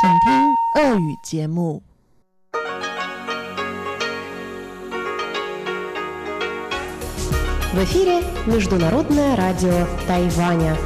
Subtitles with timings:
[0.00, 1.82] 请听俄语节目。
[7.72, 10.76] В эфире Международное радио Тайваня.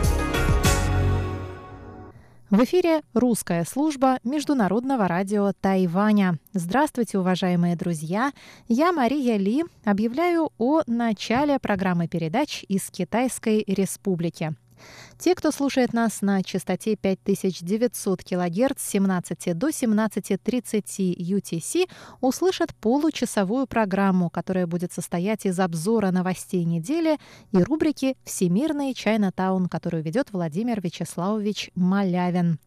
[2.51, 6.39] В эфире русская служба Международного радио Тайваня.
[6.53, 8.33] Здравствуйте, уважаемые друзья!
[8.69, 14.55] Я Мария Ли объявляю о начале программы передач из Китайской Республики.
[15.18, 21.90] те, кто слушает нас на частоте 5900 кГц с 17 до 17.30 UTC,
[22.22, 27.18] услышат получасовую программу, которая будет состоять из обзора новостей недели
[27.52, 32.60] и рубрики «Всемирный Чайнатаун», которую ведет Владимир Вячеславович Малявин.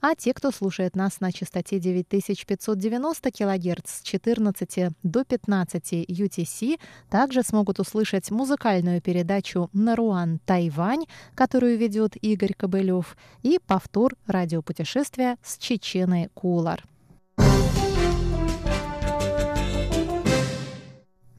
[0.00, 7.42] А те, кто слушает нас на частоте 9590 кГц с 14 до 15 UTC, также
[7.42, 15.58] смогут услышать музыкальную передачу «Наруан Тайвань», которую ведет ведет Игорь Кобылев, и повтор радиопутешествия с
[15.58, 16.84] Чеченой Кулар.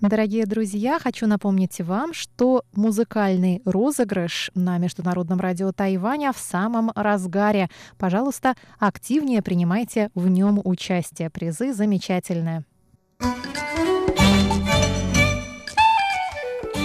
[0.02, 7.70] Дорогие друзья, хочу напомнить вам, что музыкальный розыгрыш на Международном радио Тайваня в самом разгаре.
[8.00, 11.30] Пожалуйста, активнее принимайте в нем участие.
[11.30, 12.66] Призы замечательные.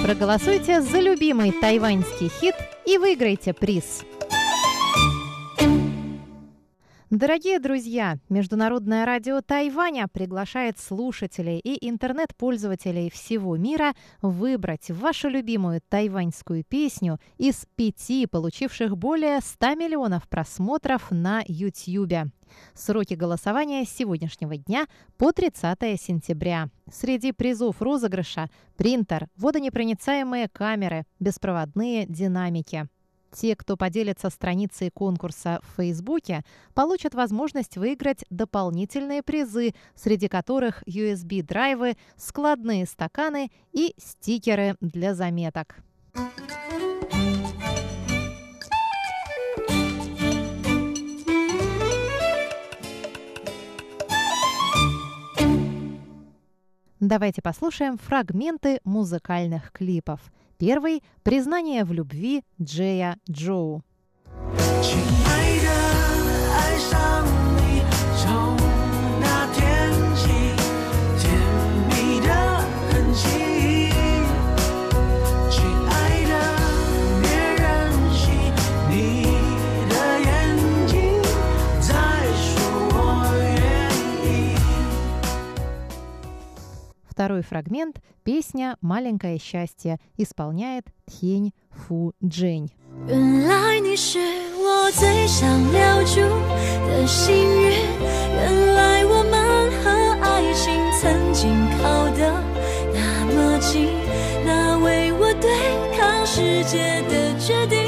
[0.02, 4.02] Проголосуйте за любимый тайваньский хит и выиграйте приз.
[7.10, 16.64] Дорогие друзья, Международное радио Тайваня приглашает слушателей и интернет-пользователей всего мира выбрать вашу любимую тайваньскую
[16.64, 22.32] песню из пяти, получивших более 100 миллионов просмотров на YouTube.
[22.74, 26.70] Сроки голосования с сегодняшнего дня по 30 сентября.
[26.90, 32.88] Среди призов розыгрыша– принтер, водонепроницаемые камеры, беспроводные динамики.
[33.38, 36.42] Те, кто поделится страницей конкурса в Фейсбуке,
[36.72, 45.76] получат возможность выиграть дополнительные призы, среди которых USB-драйвы, складные стаканы и стикеры для заметок.
[56.98, 60.20] Давайте послушаем фрагменты музыкальных клипов.
[60.58, 63.82] Первый– «Признание в любви» Джея Джоу.
[64.82, 65.15] 亲
[87.15, 92.69] Второй фрагмент – песня «Маленькое счастье» исполняет Тхень Фу Джень.
[93.07, 94.19] 原来你是
[94.57, 96.21] 我最想留住
[96.87, 97.71] 的幸运，
[98.35, 99.89] 原来我们和
[100.21, 101.49] 爱情曾经
[101.81, 102.31] 靠得
[102.93, 103.87] 那么近，
[104.45, 105.49] 那为我对
[105.97, 107.79] 抗世界的决定，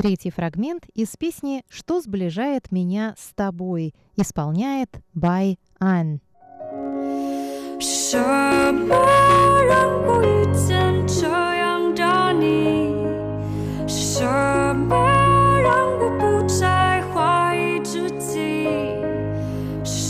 [0.00, 6.22] Третий фрагмент из песни «Что сближает меня с тобой» исполняет Бай Ан.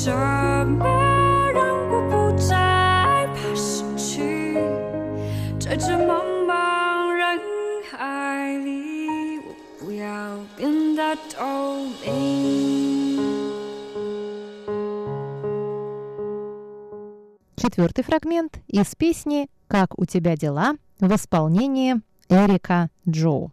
[0.02, 0.39] 什
[17.69, 23.51] Четвертый фрагмент из песни «Как у тебя дела» в исполнении Эрика Джоу.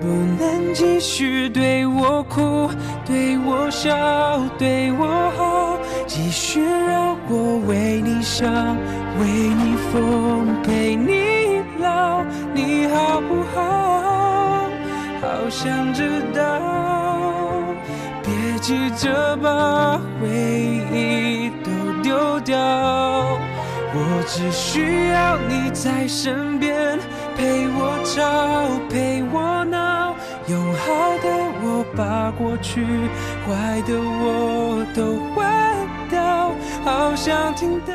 [0.00, 2.70] 不能继续对我哭，
[3.06, 8.76] 对我笑，对我好，继续让我为你伤，
[9.18, 14.70] 为你疯，陪你老，你好不好？
[15.20, 17.60] 好想知道，
[18.22, 20.28] 别急着把回
[20.92, 21.41] 忆都
[22.12, 22.58] 丢掉。
[23.90, 26.98] 我只需要你在身边，
[27.36, 30.14] 陪我吵，陪我闹，
[30.46, 31.28] 用好的
[31.62, 32.84] 我把过去，
[33.46, 36.54] 坏的我都换掉，
[36.84, 37.94] 好想听到。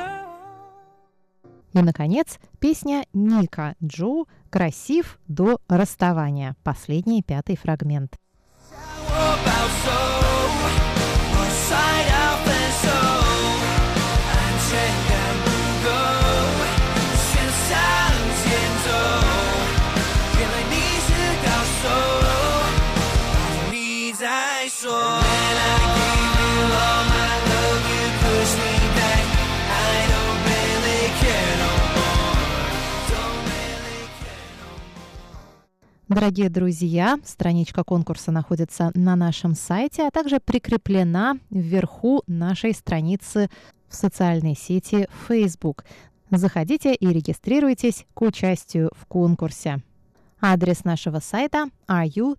[1.76, 6.56] И, наконец, песня Ника Джоу «Красив до расставания».
[6.64, 8.14] Последний пятый фрагмент.
[36.09, 43.51] Дорогие друзья, страничка конкурса находится на нашем сайте, а также прикреплена вверху нашей страницы
[43.89, 45.85] в социальной сети Facebook.
[46.31, 49.83] Заходите и регистрируйтесь к участию в конкурсе.
[50.41, 52.35] Адрес нашего сайта ru.rti.org.tw,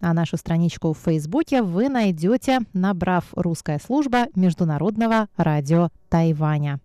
[0.00, 6.80] а нашу страничку в Фейсбуке вы найдете, набрав «Русская служба Международного радио Тайваня».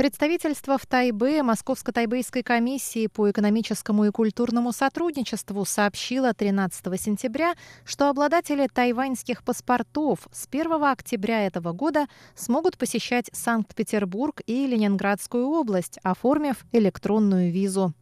[0.00, 7.52] Представительство в Тайбе Московско-Тайбейской комиссии по экономическому и культурному сотрудничеству сообщило 13 сентября,
[7.84, 15.98] что обладатели тайваньских паспортов с 1 октября этого года смогут посещать Санкт-Петербург и Ленинградскую область,
[16.02, 17.92] оформив электронную визу.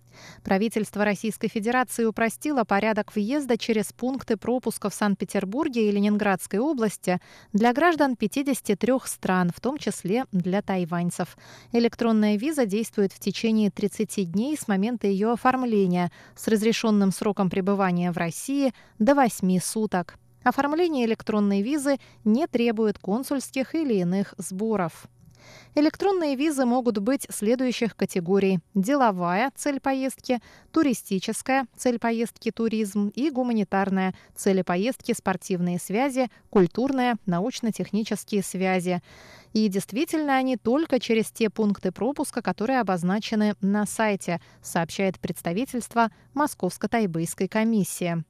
[0.44, 7.20] Правительство Российской Федерации упростило порядок въезда через пункты пропуска в Санкт-Петербурге и Ленинградской области
[7.53, 11.37] для граждан 53 стран, в том числе для тайваньцев.
[11.73, 18.12] Электронная виза действует в течение 30 дней с момента ее оформления с разрешенным сроком пребывания
[18.12, 20.19] в России до 8 суток.
[20.44, 25.06] Оформление электронной визы не требует консульских или иных сборов.
[25.75, 28.61] Электронные визы могут быть следующих категорий.
[28.75, 30.41] Деловая– цель поездки,
[30.73, 39.03] туристическая– цель поездки туризм и гуманитарная– цели поездки спортивные связи, культурная– научно-технические связи.
[39.53, 47.49] И действительно они только через те пункты пропуска, которые обозначены на сайте, сообщает представительство Московско-Тайбэйской
[47.49, 48.25] комиссии.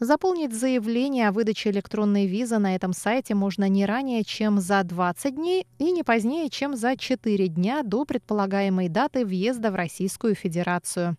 [0.00, 5.34] Заполнить заявление о выдаче электронной визы на этом сайте можно не ранее, чем за 20
[5.34, 11.16] дней и не позднее, чем за 4 дня до предполагаемой даты въезда в Российскую Федерацию.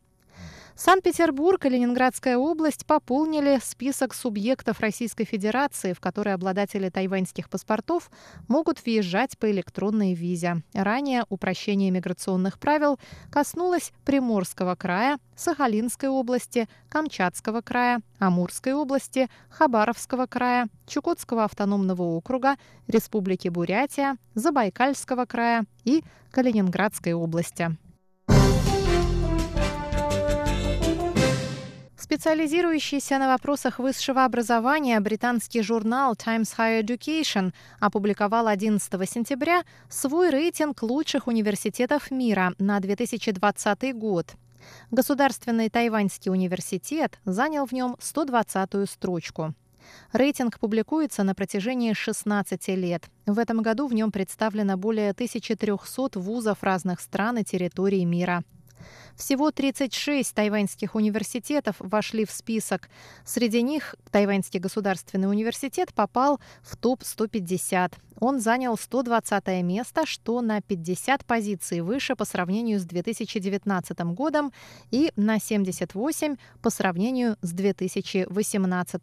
[0.78, 8.12] Санкт-Петербург и Ленинградская область пополнили список субъектов Российской Федерации, в который обладатели тайваньских паспортов
[8.50, 10.64] могут въезжать по электронной визе.
[10.74, 13.00] Ранее упрощение миграционных правил
[13.32, 22.58] коснулось Приморского края, Сахалинской области, Камчатского края, Амурской области, Хабаровского края, Чукотского автономного округа,
[22.88, 27.78] Республики Бурятия, Забайкальского края и Калининградской области.
[32.16, 37.52] Специализирующийся на вопросах высшего образования британский журнал Times Higher Education
[37.82, 44.32] опубликовал 11 сентября свой рейтинг лучших университетов мира на 2020 год.
[44.92, 49.54] Государственный Тайваньский университет занял в нем 120-ю строчку.
[50.14, 53.04] Рейтинг публикуется на протяжении 16 лет.
[53.26, 58.46] В этом году в нем представлено более 1300 вузов разных стран и территорий мира.
[59.16, 62.90] Всего 36 тайваньских университетов вошли в список.
[63.24, 67.94] Среди них Тайваньский государственный университет попал в топ-150.
[68.20, 74.52] Он занял 120 место, что на 50 позиций выше по сравнению с 2019 годом
[74.92, 79.02] и на 78 по сравнению с 2018.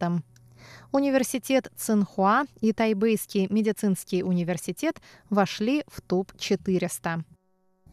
[0.93, 7.25] Университет Цинхуа и Тайбэйский медицинский университет вошли в топ-400.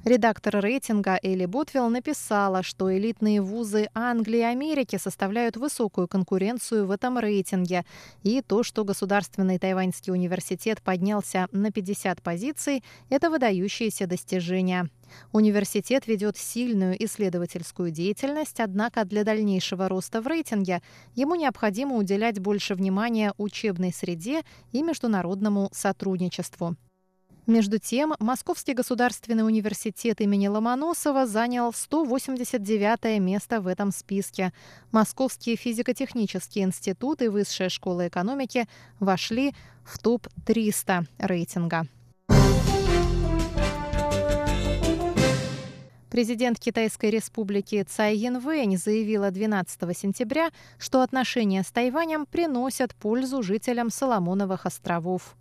[0.06, 6.92] Редактор рейтинга Элли Ботвилл написала, что элитные вузы Англии и Америки составляют высокую конкуренцию в
[6.92, 7.84] этом рейтинге.
[8.24, 14.90] И то, что Государственный Тайваньский университет поднялся на 50 позиций, это выдающееся достижение.
[15.34, 20.82] Университет ведет сильную исследовательскую деятельность, однако для дальнейшего роста в рейтинге
[21.16, 26.78] ему необходимо уделять больше внимания учебной среде и международному сотрудничеству.
[27.50, 34.54] Между тем, Московский государственный университет имени Ломоносова занял 189 место в этом списке.
[34.92, 38.68] Московский физико-технический институт и Высшая школа экономики
[39.00, 41.88] вошли в топ-300 рейтинга.
[46.12, 53.90] Президент Китайской республики Цай Янвэнь заявила 12 сентября, что отношения с Тайванем приносят пользу жителям
[53.90, 55.36] Соломоновых островов.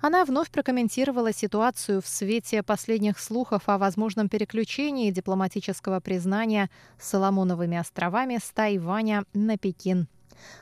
[0.00, 8.38] Она вновь прокомментировала ситуацию в свете последних слухов о возможном переключении дипломатического признания Соломоновыми островами
[8.42, 10.08] с Тайваня на Пекин.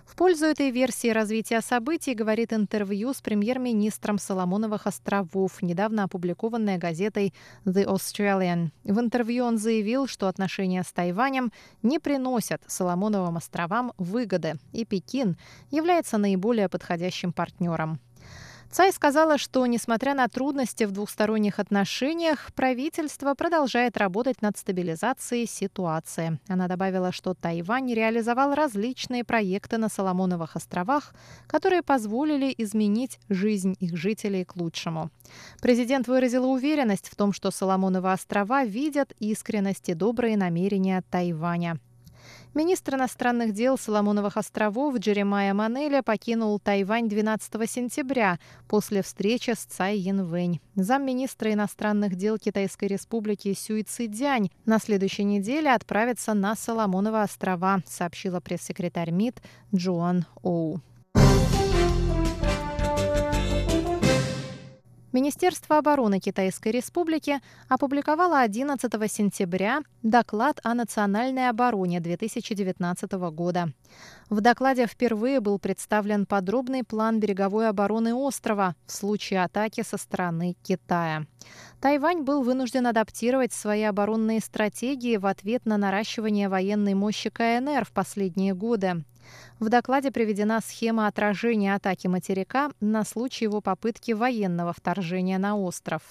[0.05, 7.35] В пользу этой версии развития событий говорит интервью с премьер-министром Соломоновых островов, недавно опубликованное газетой
[7.65, 8.71] The Australian.
[8.85, 15.37] В интервью он заявил, что отношения с Тайванем не приносят Соломоновым островам выгоды, и Пекин
[15.71, 18.01] является наиболее подходящим партнером.
[18.71, 26.39] Цай сказала, что, несмотря на трудности в двухсторонних отношениях, правительство продолжает работать над стабилизацией ситуации.
[26.49, 31.15] Она добавила, что Тайвань реализовал различные проекты на Соломоновых островах,
[31.47, 35.11] которые позволили изменить жизнь их жителей к лучшему.
[35.63, 41.79] Президент выразила уверенность в том, что Соломоновы острова видят искренность и добрые намерения Тайваня.
[42.55, 48.39] Министр иностранных дел Соломоновых островов Джеремайя Манеля покинул Тайвань 12 сентября
[48.69, 50.61] после встречи с Цай Янвэнь.
[50.75, 58.41] Замминистра иностранных дел Китайской республики Сюй Цидянь на следующей неделе отправится на Соломоновы острова, сообщила
[58.41, 59.43] пресс-секретарь МИД
[59.75, 60.81] Джоан Оу.
[65.11, 73.73] Министерство обороны Китайской Республики опубликовало 11 сентября доклад о национальной обороне 2019 года.
[74.29, 80.57] В докладе впервые был представлен подробный план береговой обороны острова в случае атаки со стороны
[80.63, 81.25] Китая.
[81.81, 87.93] Тайвань был вынужден адаптировать свои оборонные стратегии в ответ на наращивание военной мощи КНР в
[87.93, 89.05] последние годы.
[89.59, 96.03] В докладе приведена схема отражения атаки материка на случай его попытки военного вторжения на остров.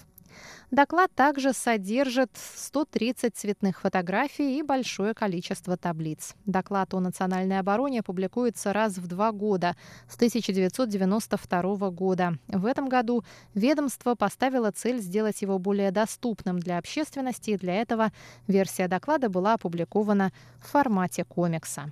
[0.72, 6.36] Доклад также содержит 130 цветных фотографий и большое количество таблиц.
[6.46, 9.76] Доклад о национальной обороне публикуется раз в два года
[10.10, 12.34] с 1992 года.
[12.48, 18.12] В этом году ведомство поставило цель сделать его более доступным для общественности, и для этого
[18.48, 21.92] версия доклада была опубликована в формате комикса.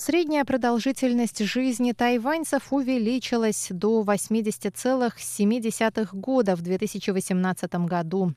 [0.00, 8.32] Средняя продолжительность жизни тайваньцев увеличилась до 80,7 года в 2018 году.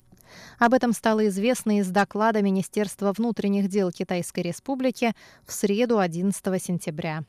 [0.58, 5.14] Об этом стало известно из доклада Министерства внутренних дел Китайской Республики
[5.46, 7.26] в среду 11 сентября.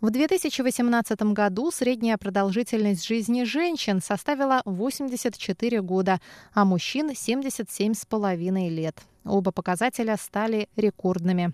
[0.00, 6.20] В 2018 году средняя продолжительность жизни женщин составила 84 года,
[6.54, 9.02] а мужчин 77,5 лет.
[9.24, 11.52] Оба показателя стали рекордными.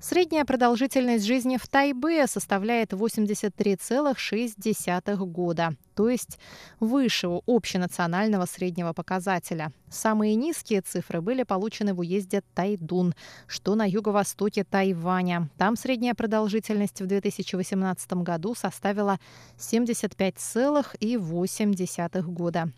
[0.00, 6.38] Средняя продолжительность жизни в Тайбе составляет 83,6 года, то есть
[6.80, 9.72] выше общенационального среднего показателя.
[9.90, 13.14] Самые низкие цифры были получены в уезде Тайдун,
[13.46, 15.48] что на юго-востоке Тайваня.
[15.56, 19.18] Там средняя продолжительность в 2018 году составила
[19.58, 22.70] 75,8 года.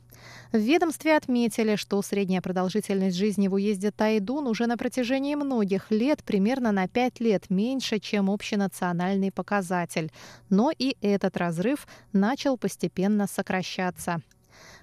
[0.53, 6.25] В ведомстве отметили, что средняя продолжительность жизни в уезде Тайдун уже на протяжении многих лет
[6.25, 10.11] примерно на 5 лет меньше, чем общенациональный показатель.
[10.49, 14.21] Но и этот разрыв начал постепенно сокращаться.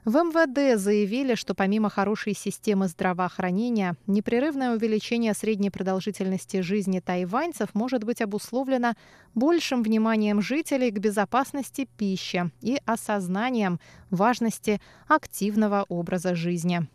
[0.06, 8.04] В МВД заявили, что помимо хорошей системы здравоохранения, непрерывное увеличение средней продолжительности жизни тайваньцев может
[8.04, 8.94] быть обусловлено
[9.36, 13.80] большим вниманием жителей к безопасности пищи и осознанием
[14.10, 16.88] важности активного образа жизни.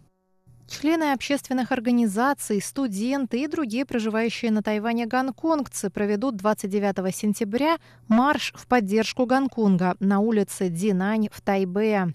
[0.69, 7.77] Члены общественных организаций, студенты и другие проживающие на Тайване гонконгцы проведут 29 сентября
[8.09, 12.15] марш в поддержку Гонконга на улице Динань в Тайбэе.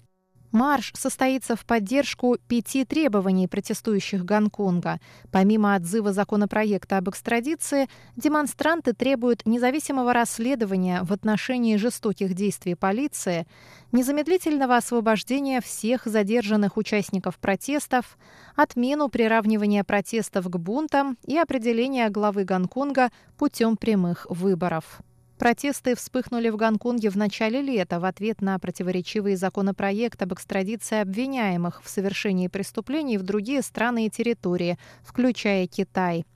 [0.52, 5.00] Марш состоится в поддержку пяти требований протестующих Гонконга.
[5.30, 13.46] Помимо отзыва законопроекта об экстрадиции, демонстранты требуют независимого расследования в отношении жестоких действий полиции,
[13.92, 18.18] незамедлительного освобождения всех задержанных участников протестов,
[18.56, 25.00] отмену приравнивания протестов к бунтам и определения главы Гонконга путем прямых выборов.
[25.38, 31.80] Протесты вспыхнули в Гонконге в начале лета в ответ на противоречивый законопроект об экстрадиции обвиняемых
[31.84, 36.26] в совершении преступлений в другие страны и территории, включая Китай.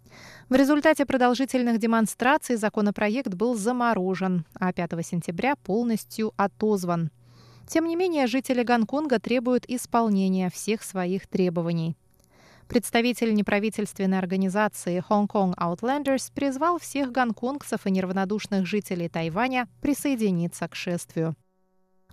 [0.49, 7.11] В результате продолжительных демонстраций законопроект был заморожен, а 5 сентября полностью отозван.
[7.67, 11.97] Тем не менее, жители Гонконга требуют исполнения всех своих требований.
[12.73, 20.75] Представитель неправительственной организации Hong Kong Outlanders призвал всех гонконгцев и неравнодушных жителей Тайваня присоединиться к
[20.75, 21.37] шествию.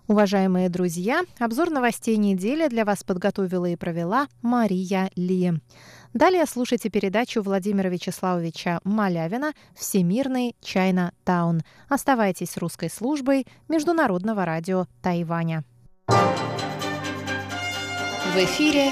[0.07, 5.53] Уважаемые друзья, обзор новостей недели для вас подготовила и провела Мария Ли.
[6.13, 11.61] Далее слушайте передачу Владимира Вячеславовича Малявина «Всемирный Чайна Таун».
[11.87, 15.63] Оставайтесь с русской службой Международного радио Тайваня.
[18.33, 18.91] В эфире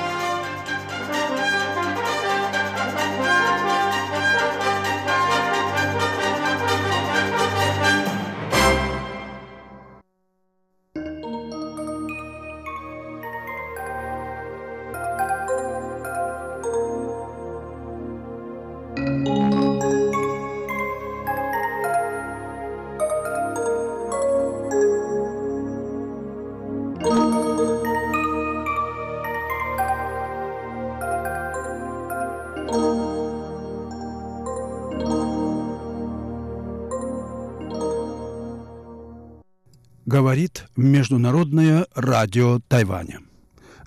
[40.21, 43.21] Говорит Международное радио Тайваня.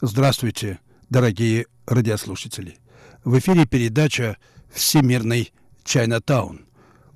[0.00, 2.78] Здравствуйте, дорогие радиослушатели.
[3.22, 4.36] В эфире передача
[4.72, 5.52] «Всемирный
[5.84, 6.66] Чайнатаун».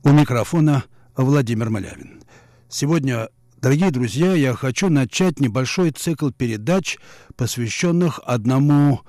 [0.05, 0.85] У микрофона
[1.17, 2.23] Владимир Малявин.
[2.69, 3.29] Сегодня,
[3.61, 6.97] дорогие друзья, я хочу начать небольшой цикл передач,
[7.35, 9.01] посвященных одному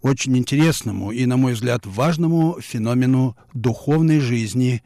[0.00, 4.82] очень интересному и, на мой взгляд, важному феномену духовной жизни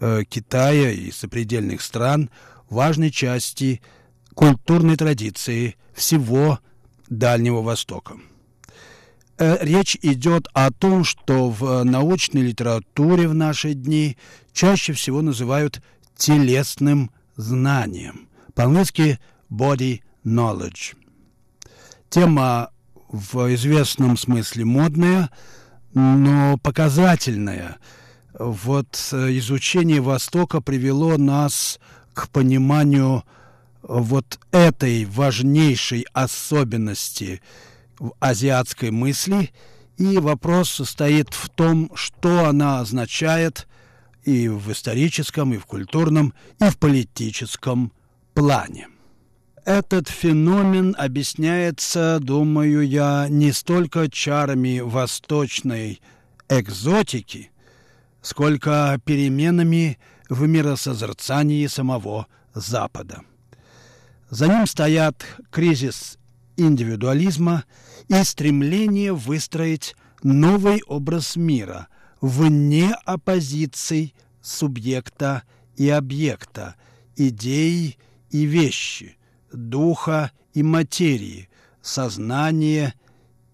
[0.00, 2.30] э, Китая и сопредельных стран,
[2.70, 3.82] важной части
[4.34, 6.58] культурной традиции всего
[7.08, 8.16] Дальнего Востока.
[9.38, 14.16] Э, речь идет о том, что в научной литературе в наши дни
[14.52, 15.82] чаще всего называют
[16.16, 18.28] телесным знанием.
[18.54, 19.18] По-английски
[19.50, 20.94] body knowledge.
[22.08, 22.70] Тема
[23.08, 25.30] в известном смысле модная,
[25.94, 27.76] но показательная.
[28.38, 31.78] Вот э, изучение Востока привело нас
[32.12, 33.24] к пониманию
[33.86, 37.42] вот этой важнейшей особенности
[38.20, 39.52] азиатской мысли,
[39.96, 43.68] и вопрос состоит в том, что она означает
[44.24, 47.92] и в историческом, и в культурном, и в политическом
[48.32, 48.88] плане.
[49.64, 56.00] Этот феномен объясняется, думаю я, не столько чарами восточной
[56.48, 57.50] экзотики,
[58.20, 59.98] сколько переменами
[60.28, 63.22] в миросозерцании самого Запада.
[64.30, 66.18] За ним стоят кризис
[66.56, 67.64] индивидуализма
[68.08, 71.88] и стремление выстроить новый образ мира
[72.20, 75.42] вне оппозиций субъекта
[75.76, 76.76] и объекта,
[77.16, 77.98] идей
[78.30, 79.16] и вещи–
[79.54, 81.48] духа и материи,
[81.82, 82.94] сознания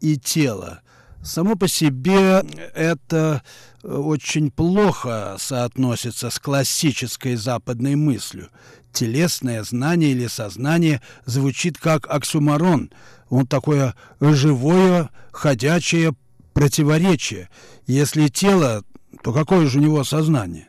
[0.01, 0.81] и тела.
[1.23, 2.43] Само по себе
[2.75, 3.43] это
[3.83, 8.49] очень плохо соотносится с классической западной мыслью.
[8.93, 12.91] Телесное знание или сознание звучит как оксюмарон.
[13.29, 16.15] Он такое живое, ходячее
[16.53, 17.49] противоречие.
[17.87, 18.85] Если тело,
[19.23, 20.69] то какое же у него сознание?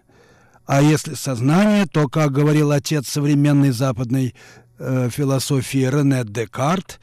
[0.66, 4.36] А если сознание, то, как говорил отец современной западной
[4.78, 7.00] э, философии Рене Декарт,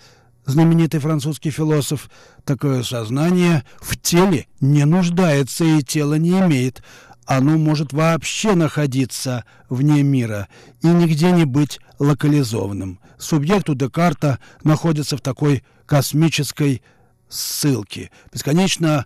[0.46, 2.09] знаменитый французский философ,
[2.44, 6.83] такое сознание в теле не нуждается и тело не имеет.
[7.28, 10.48] Оно может вообще находиться вне мира
[10.80, 13.00] и нигде не быть локализованным.
[13.18, 16.82] Субъект у Декарта находится в такой космической
[17.28, 19.04] ссылке, бесконечно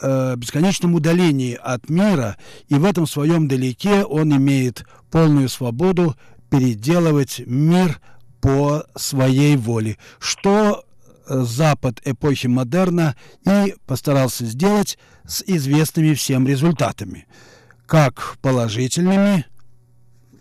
[0.00, 6.16] э, бесконечном удалении от мира, и в этом своем далеке он имеет полную свободу
[6.48, 8.00] переделывать мир
[8.40, 10.86] по своей воле, что
[11.26, 13.14] э, Запад эпохи модерна
[13.46, 17.26] и постарался сделать с известными всем результатами,
[17.88, 19.46] как положительными,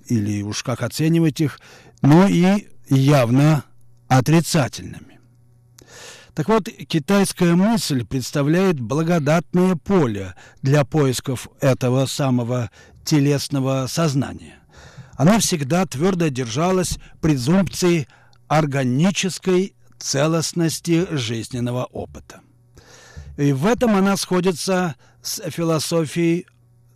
[0.06, 1.60] или уж как оценивать их,
[2.04, 3.64] но и явно
[4.08, 5.20] отрицательными.
[6.36, 12.70] Так вот, китайская мысль представляет благодатное поле для поисков этого самого
[13.04, 14.58] телесного сознания
[15.18, 18.08] она всегда твердо держалась презумпции
[18.48, 22.42] органической целостности жизненного опыта.
[23.36, 26.46] И в этом она сходится с философией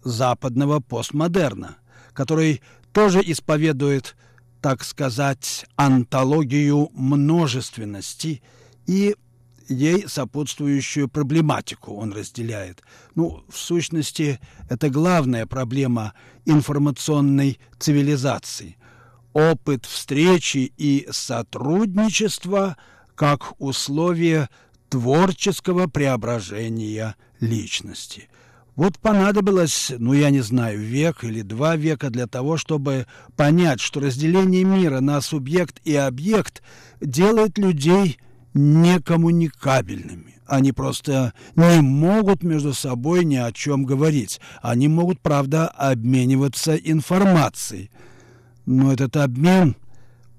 [0.03, 1.77] западного постмодерна,
[2.13, 2.61] который
[2.93, 4.15] тоже исповедует,
[4.61, 8.41] так сказать, антологию множественности
[8.87, 9.15] и
[9.71, 12.83] ей сопутствующую проблематику он разделяет.
[13.15, 16.13] Ну, в сущности, это главная проблема
[16.45, 18.77] информационной цивилизации.
[19.33, 22.75] Опыт встречи и сотрудничества
[23.15, 24.49] как условие
[24.89, 28.29] творческого преображения личности.
[28.75, 33.05] Вот понадобилось, ну я не знаю, век или два века для того, чтобы
[33.35, 36.61] понять, что разделение мира на субъект и объект
[37.01, 38.17] делает людей–
[38.53, 40.35] некоммуникабельными.
[40.45, 44.41] Они просто не могут между собой ни о чем говорить.
[44.61, 47.89] Они могут, правда, обмениваться информацией.
[48.65, 49.75] Но этот обмен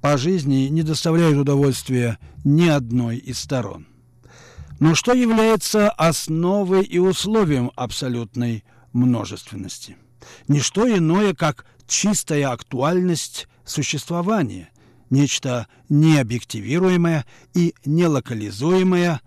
[0.01, 3.87] по жизни не доставляет удовольствия ни одной из сторон.
[4.83, 9.97] Но что является основой и условием абсолютной множественности?
[10.49, 14.71] Ничто иное, как чистая актуальность существования,
[15.09, 19.21] нечто необъективируемое и нелокализуемое,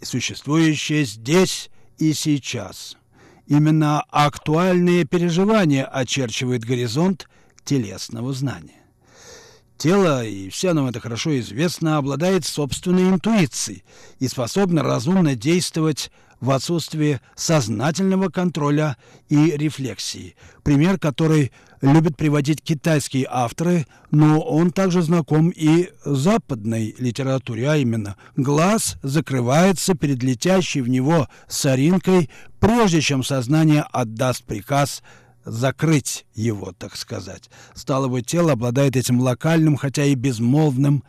[0.00, 2.96] существующее здесь и сейчас.
[3.46, 7.28] Именно актуальные переживания очерчивают горизонт
[7.66, 8.81] телесного знания.
[9.82, 13.82] Тело, и все нам это хорошо известно, обладает собственной интуицией
[14.20, 18.96] и способно разумно действовать в отсутствии сознательного контроля
[19.28, 20.36] и рефлексии.
[20.62, 28.14] Пример, который любят приводить китайские авторы, но он также знаком и западной литературе, а именно
[28.36, 35.02] глаз закрывается перед летящей в него соринкой, прежде чем сознание отдаст приказ
[35.44, 37.50] закрыть его, так сказать.
[37.74, 41.04] Стало быть, тело обладает этим локальным, хотя и безмолвным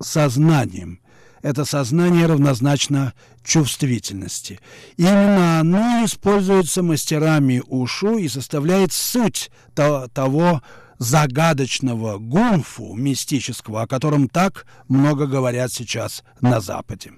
[0.00, 1.00] сознанием–
[1.46, 3.14] это сознание равнозначно
[3.44, 4.58] чувствительности.
[4.96, 10.62] Именно оно используется мастерами ушу и составляет суть того
[10.98, 17.12] загадочного гунфу мистического, о котором так много говорят сейчас на Западе.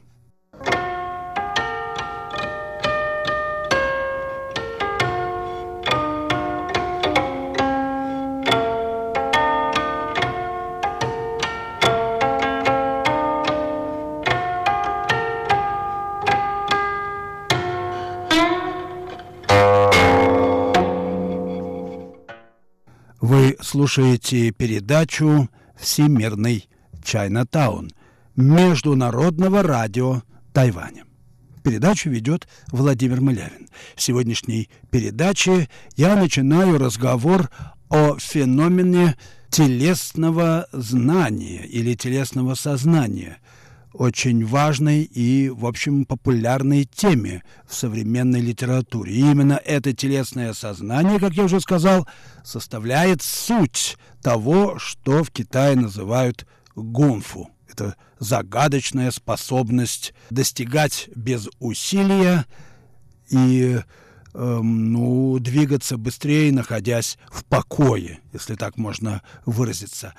[23.60, 26.68] Слушаете передачу «Всемирный
[27.04, 27.90] Чайнатаун»
[28.36, 31.04] Международного радио Тайваня.
[31.64, 33.68] Передачу ведет Владимир Мылявин.
[33.96, 37.50] В сегодняшней передаче я начинаю разговор
[37.88, 39.16] о феномене
[39.50, 43.38] телесного знания или телесного сознания–
[43.92, 49.14] очень важной и, в общем, популярной теме в современной литературе.
[49.14, 52.06] И именно это телесное сознание, как я уже сказал,
[52.44, 57.50] составляет суть того, что в Китае называют гунфу.
[57.68, 62.46] Это загадочная способность достигать без усилия
[63.30, 63.78] и
[64.34, 70.14] Эм, ну, двигаться быстрее, находясь в покое, если так можно выразиться.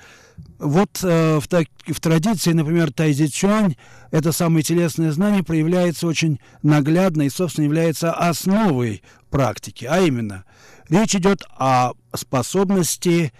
[0.58, 3.76] Вот э, в, так, в традиции, например, Тайзи Чуань,
[4.10, 9.84] это самое телесное знание проявляется очень наглядно и, собственно, является основой практики.
[9.84, 10.44] А именно,
[10.88, 13.32] речь идет о способности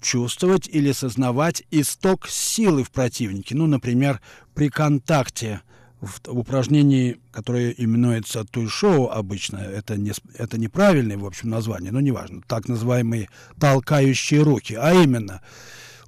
[0.00, 3.56] чувствовать или сознавать исток силы в противнике.
[3.56, 4.20] Ну, например,
[4.54, 5.62] при контакте
[6.02, 12.00] в, в упражнении, которое именуется туй-шоу обычно, это, не, это неправильное, в общем, название, но
[12.00, 15.40] неважно, так называемые толкающие руки, а именно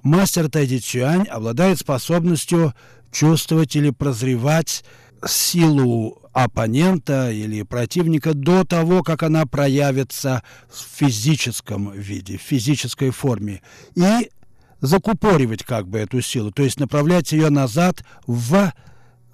[0.03, 2.73] мастер Тайди Чуань обладает способностью
[3.11, 4.83] чувствовать или прозревать
[5.25, 13.61] силу оппонента или противника до того, как она проявится в физическом виде, в физической форме,
[13.95, 14.29] и
[14.81, 18.73] закупоривать как бы эту силу, то есть направлять ее назад в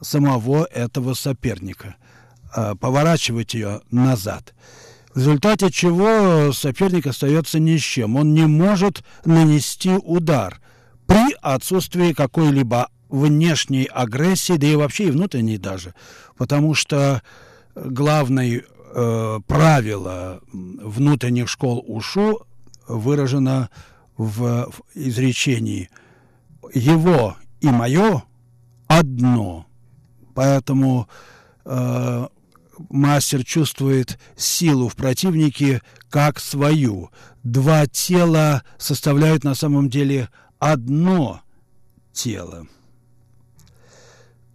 [0.01, 1.95] самого этого соперника,
[2.53, 4.53] а, поворачивать ее назад.
[5.13, 8.15] В результате чего соперник остается ни с чем.
[8.15, 10.61] Он не может нанести удар
[11.05, 15.93] при отсутствии какой-либо внешней агрессии, да и вообще и внутренней даже.
[16.37, 17.21] Потому что
[17.75, 22.47] главное э, правило внутренних школ УШУ
[22.87, 23.69] выражено
[24.17, 25.89] в, в изречении
[26.73, 28.23] «его и мое
[28.87, 29.65] одно».
[30.33, 31.07] Поэтому
[31.65, 32.27] э,
[32.89, 37.11] мастер чувствует силу в противнике как свою.
[37.43, 41.41] Два тела составляют на самом деле одно
[42.13, 42.67] тело.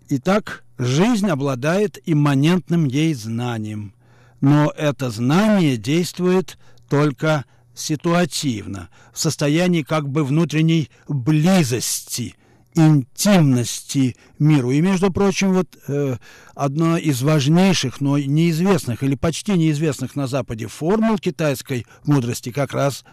[0.09, 3.95] Итак, жизнь обладает имманентным ей знанием,
[4.41, 6.59] но это знание действует
[6.89, 12.37] только ситуативно, в состоянии как бы внутренней близости–
[12.77, 14.71] интимности миру.
[14.71, 16.17] И, между прочим, вот э,
[16.55, 23.05] одна из важнейших, но неизвестных или почти неизвестных на Западе формул китайской мудрости как раз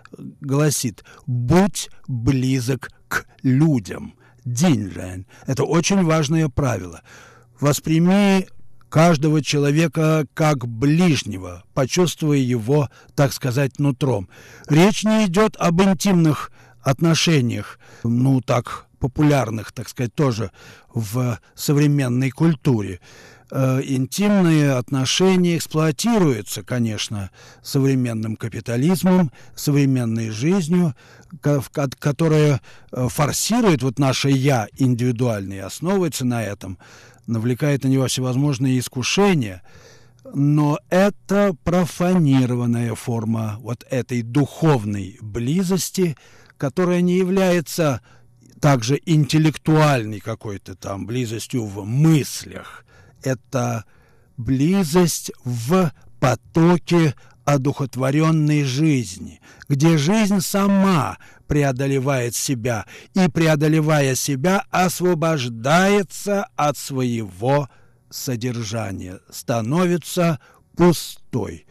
[0.41, 4.15] гласит «будь близок к людям».
[4.45, 5.26] Диньжэн.
[5.47, 7.02] Это очень важное правило.
[7.62, 8.45] Восприми
[8.89, 14.28] каждого человека как ближнего, почувствуя его, так сказать, нутром.
[14.67, 20.51] Речь не идет об интимных отношениях, ну так популярных, так сказать, тоже
[20.93, 23.01] в современной культуре.
[23.51, 27.29] Э, интимные отношения эксплуатируются, конечно,
[27.61, 30.95] современным капитализмом, современной жизнью,
[31.99, 32.61] которая
[32.93, 36.77] э, форсирует вот наше «я» индивидуальное, основывается на этом,
[37.27, 39.63] навлекает на него всевозможные искушения,
[40.33, 46.15] но это профанированная форма вот этой духовной близости,
[46.57, 47.99] которая не является
[48.63, 52.86] также интеллектуальной какой-то там близостью в мыслях.
[53.21, 53.84] Это
[54.38, 66.78] близость в потоке одухотворенной жизни, где жизнь сама преодолевает себя и, преодолевая себя, освобождается от
[66.78, 67.67] своего
[68.10, 70.39] содержания, становится
[70.78, 71.65] пустой.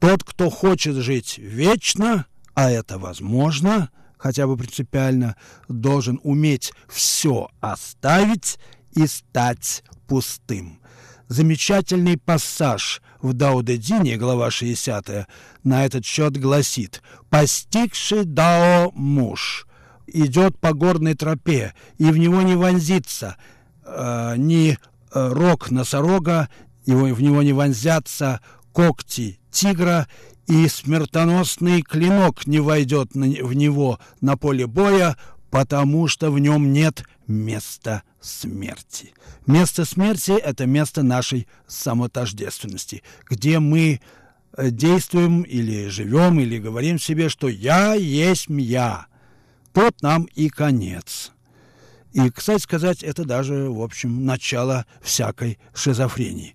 [0.00, 3.90] Тот, кто хочет жить вечно, а это возможно,
[4.24, 5.36] хотя бы принципиально,
[5.68, 8.58] должен уметь все оставить
[8.92, 10.80] и стать пустым.
[11.28, 15.28] Замечательный пассаж в Даудедине, глава 60,
[15.62, 19.66] на этот счет гласит «Постигший Дао муж
[20.06, 23.36] идет по горной тропе, и в него не вонзится
[23.84, 24.76] э, ни э,
[25.12, 26.48] рог носорога,
[26.86, 28.40] его, в него не вонзятся
[28.72, 30.08] когти тигра,
[30.46, 35.16] и смертоносный клинок не войдет в него на поле боя,
[35.50, 39.12] потому что в нем нет места смерти.
[39.46, 44.00] Место смерти– это место нашей самотождественности, где мы
[44.56, 49.06] э, действуем или живем, или говорим себе, что «я есть я».
[49.72, 51.32] Тот нам и конец.
[52.12, 56.54] И, кстати сказать, это даже, в общем, начало всякой шизофрении.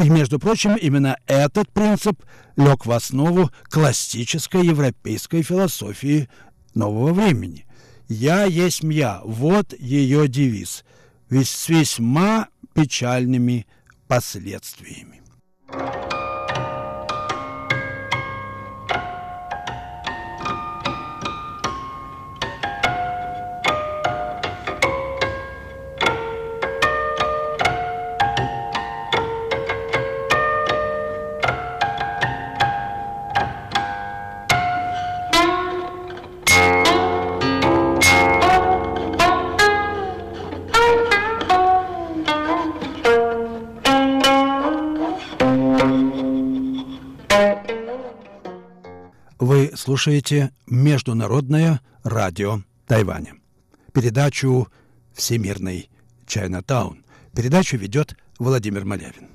[0.00, 2.22] И, между прочим, именно этот принцип
[2.56, 6.30] лег в основу классической европейской философии
[6.74, 7.66] нового времени.
[8.08, 10.84] «Я есть я»– вот ее девиз,
[11.28, 13.66] с весьма печальными
[14.08, 15.20] последствиями.
[49.74, 53.34] Слушаете Международное радио Тайваня.
[53.92, 54.68] Передачу
[55.14, 55.90] «Всемирный
[56.26, 57.04] Чайнатаун».
[57.34, 59.28] Передачу ведет Владимир Малявин.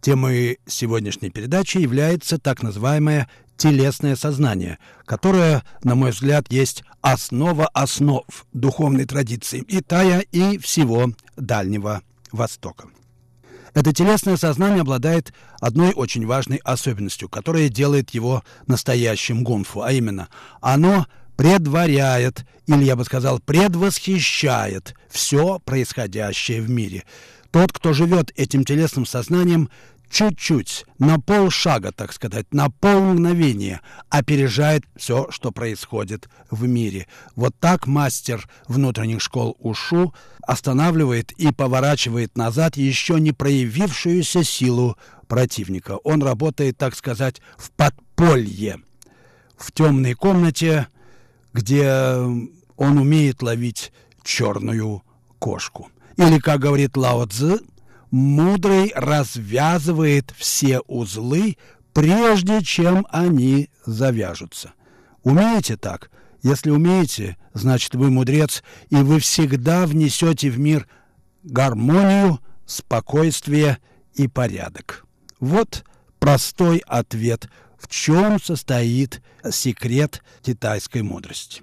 [0.00, 8.24] Темой сегодняшней передачи является так называемое телесное сознание, которое, на мой взгляд, есть основа основ
[8.52, 12.88] духовной традиции Итая и всего Дальнего Востока.
[13.74, 20.28] Это телесное сознание обладает одной очень важной особенностью, которая делает его настоящим гунфу, а именно
[20.60, 21.06] оно
[21.36, 27.04] предваряет, или я бы сказал, предвосхищает все происходящее в мире.
[27.50, 29.70] Тот, кто живет этим телесным сознанием,
[30.12, 37.06] чуть-чуть, на полшага, так сказать, на полмгновения опережает все, что происходит в мире.
[37.34, 44.98] Вот так мастер внутренних школ УШУ останавливает и поворачивает назад еще не проявившуюся силу
[45.28, 45.96] противника.
[46.04, 48.80] Он работает, так сказать, в подполье,
[49.56, 50.88] в темной комнате,
[51.54, 51.90] где
[52.76, 55.02] он умеет ловить черную
[55.38, 55.88] кошку.
[56.18, 57.60] Или, как говорит Лао Цзы,
[58.12, 61.56] мудрый развязывает все узлы,
[61.92, 64.74] прежде чем они завяжутся.
[65.24, 66.10] Умеете так?
[66.42, 70.86] Если умеете, значит, вы мудрец, и вы всегда внесете в мир
[71.42, 73.78] гармонию, спокойствие
[74.14, 75.04] и порядок.
[75.40, 75.84] Вот
[76.18, 77.48] простой ответ,
[77.78, 81.62] в чем состоит секрет китайской мудрости.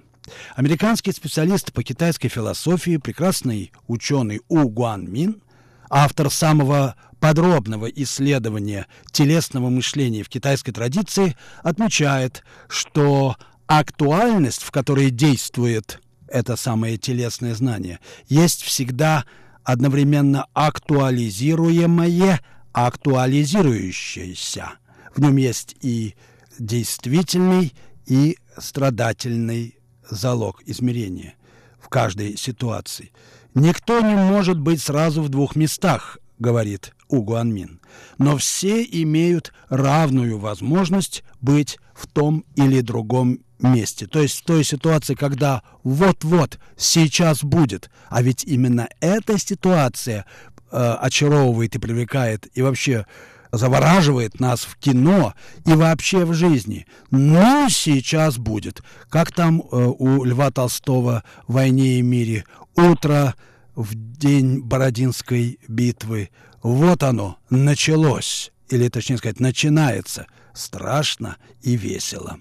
[0.56, 5.42] Американский специалист по китайской философии, прекрасный ученый У Гуан Мин–
[5.90, 13.36] автор самого подробного исследования телесного мышления в китайской традиции, отмечает, что
[13.68, 19.26] актуальность, в которой действует это самое телесное знание, есть всегда
[19.64, 24.72] одновременно актуализируемое, актуализирующееся.
[25.16, 26.16] В нем есть и
[26.58, 27.74] действительный,
[28.06, 29.78] и страдательный
[30.10, 31.36] залог измерения
[31.80, 33.12] в каждой ситуации–
[33.60, 37.82] «Никто не может быть сразу в двух местах»,— говорит Угуанмин.
[38.18, 44.08] «Но все имеют равную возможность быть в том или другом месте.
[44.08, 47.90] То есть в той ситуации, когда вот-вот сейчас будет.
[48.08, 50.26] А ведь именно эта ситуация
[50.72, 53.06] э, очаровывает и привлекает и вообще
[53.52, 55.34] завораживает нас в кино
[55.66, 56.86] и вообще в жизни.
[57.12, 58.84] Ну, сейчас будет.
[59.10, 62.46] Как там э, у Льва Толстого в «Войне и мире»
[62.76, 63.36] утро
[63.80, 66.32] в день Бородинской битвы.
[66.62, 70.28] Вот оно, началось, или точнее сказать, начинается.
[70.54, 72.40] Страшно и весело.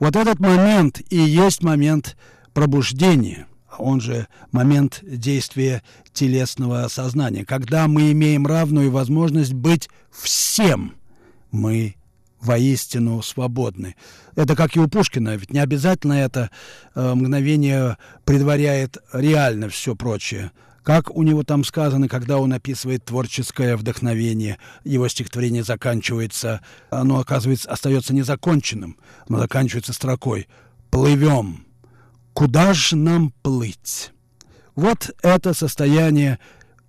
[0.00, 2.16] Вот этот момент и есть момент
[2.52, 3.46] пробуждения,
[3.78, 5.82] он же момент действия
[6.12, 10.94] телесного сознания, когда мы имеем равную возможность быть всем.
[11.52, 11.94] Мы
[12.44, 13.96] воистину свободны.
[14.36, 16.50] Это как и у Пушкина, ведь не обязательно это
[16.94, 20.52] э, мгновение предваряет реально все прочее.
[20.82, 27.70] Как у него там сказано, когда он описывает творческое вдохновение, его стихотворение заканчивается, оно, оказывается,
[27.70, 30.46] остается незаконченным, но заканчивается строкой
[30.90, 31.64] «Плывем,
[32.34, 34.12] куда же нам плыть?»
[34.74, 36.38] Вот это состояние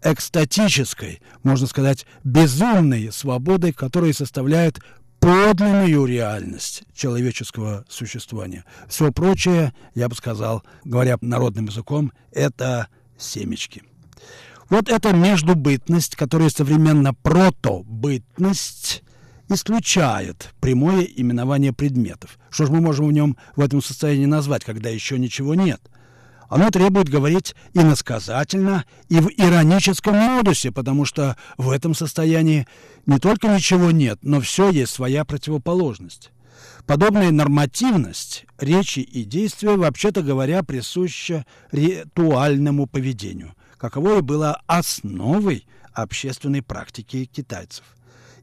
[0.04, 4.80] экстатической, можно сказать, безумной свободы, которая составляет
[5.26, 8.64] подлинную реальность человеческого существования.
[8.88, 13.82] Все прочее, я бы сказал, говоря народным языком, это семечки.
[14.70, 19.04] Вот эта междубытность, которая современно протобытность,
[19.50, 22.38] исключает прямое именование предметов.
[22.52, 25.82] Что же мы можем в нем в этом состоянии назвать, когда еще ничего нет?
[26.50, 32.68] Оно требует говорить иносказательно и в ироническом модусе, потому что в этом состоянии
[33.06, 36.32] не только ничего нет, но все есть своя противоположность.
[36.86, 47.26] Подобная нормативность речи и действия, вообще-то говоря, присуща ритуальному поведению, каковое было основой общественной практики
[47.26, 47.86] китайцев.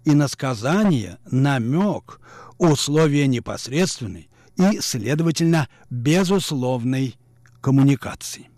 [0.04, 2.20] Иносказание, намек,
[2.58, 7.16] условия непосредственной и, следовательно, безусловной
[7.62, 8.50] коммуникации.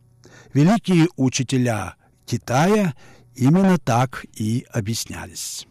[0.53, 1.95] Великие учителя
[2.27, 2.95] Китая
[3.37, 5.69] именно так и объяснялись.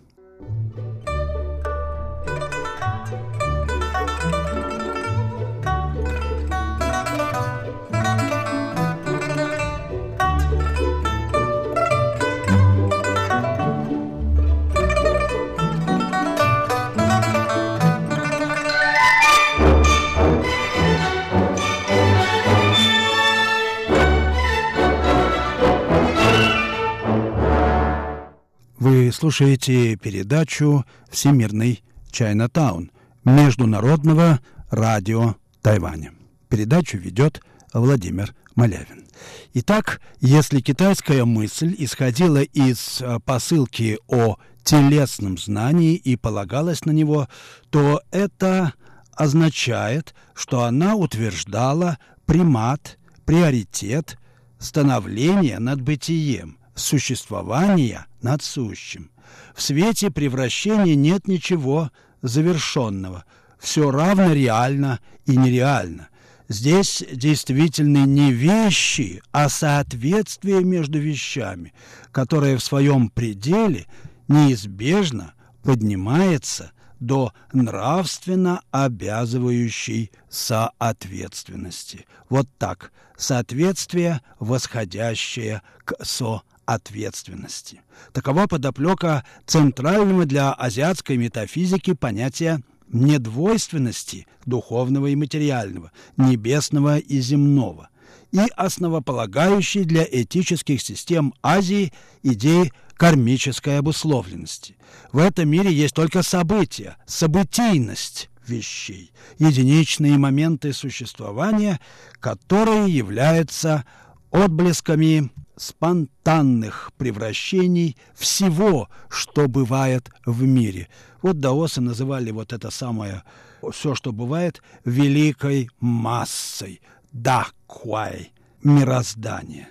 [29.23, 31.81] Слушаете передачу «Всемирный
[32.11, 32.91] Чайнатаун»
[33.23, 36.11] Международного радио Тайваня.
[36.49, 37.41] Передачу ведет
[37.73, 39.05] Владимир Малявин.
[39.53, 47.29] Итак, если китайская мысль исходила из э, посылки о телесном знании и полагалась на него,
[47.69, 48.73] то это
[49.13, 54.17] означает, что она утверждала примат, приоритет,
[54.59, 59.12] становление над бытием– существования над сущим.
[59.55, 61.91] В свете превращения нет ничего
[62.21, 63.25] завершенного.
[63.59, 66.09] Все равно реально и нереально.
[66.49, 71.73] Здесь действительно не вещи, а соответствие между вещами,
[72.11, 73.87] которое в своем пределе
[74.27, 82.05] неизбежно поднимается до нравственно обязывающей соответственности.
[82.29, 82.91] Вот так.
[83.17, 87.81] Соответствие, восходящее к соответственности ответственности.
[88.11, 97.89] Такова подоплека центрального для азиатской метафизики понятия недвойственности духовного и материального, небесного и земного,
[98.31, 104.77] и основополагающей для этических систем Азии идеи кармической обусловленности.
[105.11, 111.79] В этом мире есть только события, событийность вещей, единичные моменты существования,
[112.19, 113.85] которые являются
[114.31, 120.89] отблесками спонтанных превращений всего, что бывает в мире.
[121.21, 123.23] Вот даосы называли вот это самое,
[123.71, 129.69] все, что бывает, великой массой, да, куай, мироздание.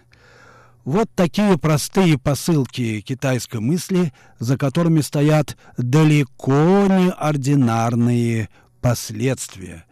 [0.84, 8.48] Вот такие простые посылки китайской мысли, за которыми стоят далеко не ординарные
[8.80, 9.84] последствия.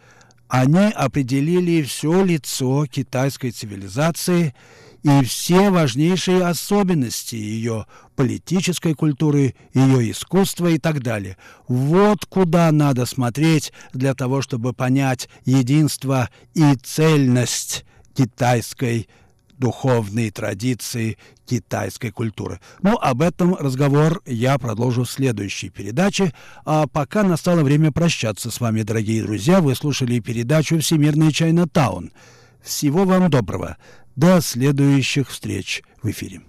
[0.49, 4.55] Они определили все лицо китайской цивилизации–
[5.03, 7.87] и все важнейшие особенности ее
[8.17, 11.37] политической культуры, ее искусства и так далее.
[11.69, 17.85] Вот куда надо смотреть для того, чтобы понять единство и цельность
[18.15, 19.09] китайской
[19.61, 22.61] духовной традиции китайской культуры.
[22.83, 26.33] Ну, об этом разговор я продолжу в следующей передаче.
[26.65, 29.61] А пока настало время прощаться с вами, дорогие друзья.
[29.61, 32.13] Вы слушали передачу «Всемирный Чайна Таун».
[32.63, 33.77] Всего вам доброго.
[34.21, 36.43] До следующих встреч в эфире.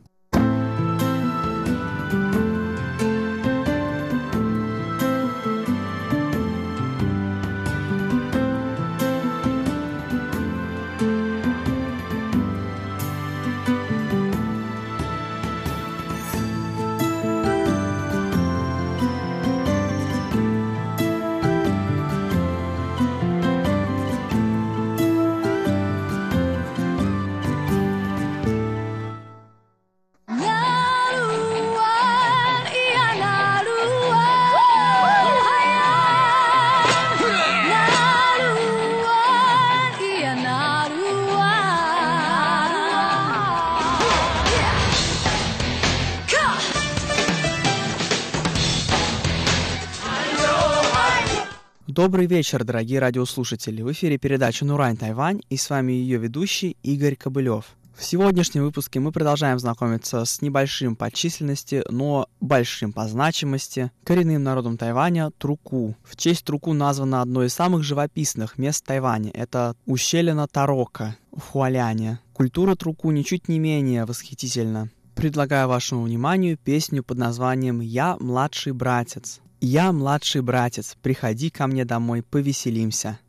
[52.02, 53.84] Добрый вечер, дорогие радиослушатели.
[53.84, 57.76] В эфире передача «Нурань Тайвань» и с вами ее ведущий Игорь Кобылев.
[57.96, 64.42] В сегодняшнем выпуске мы продолжаем знакомиться с небольшим по численности, но большим по значимости коренным
[64.42, 65.96] народом Тайваня– Труку.
[66.04, 72.20] В честь Труку названо одно из самых живописных мест Тайваня– это ущелье Тарока в Хуаляне.
[72.34, 74.90] Культура Труку ничуть не менее восхитительна.
[75.14, 79.40] Предлагаю вашему вниманию песню под названием «Я младший братец».
[79.64, 83.20] «Я младший братец, приходи ко мне домой, повеселимся».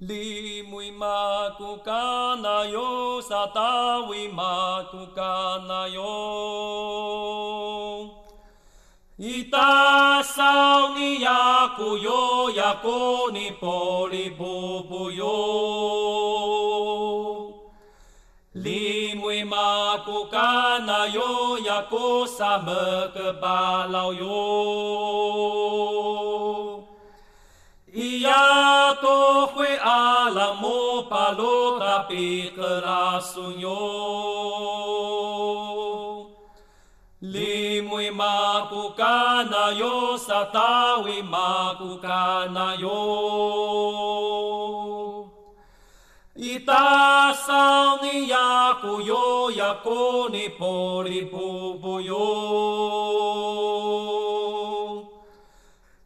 [0.00, 6.12] Li mui ma ku kana yo sata wi ma ku kana yo
[9.16, 15.38] Ita sao ni ya ku yo ya ko ni poli bu bu yo
[21.64, 22.72] 呀哥萨么
[23.14, 24.24] 个巴老哟
[27.92, 32.62] 咿呀多会阿拉摩巴罗 Iyak ko
[37.22, 39.04] ay 马古卡
[39.50, 42.08] 那哟萨达维马古卡
[42.52, 44.31] 那哟赶 ayo？
[46.72, 47.98] Asal
[48.80, 52.22] 古哟，雅古 kuyo, ya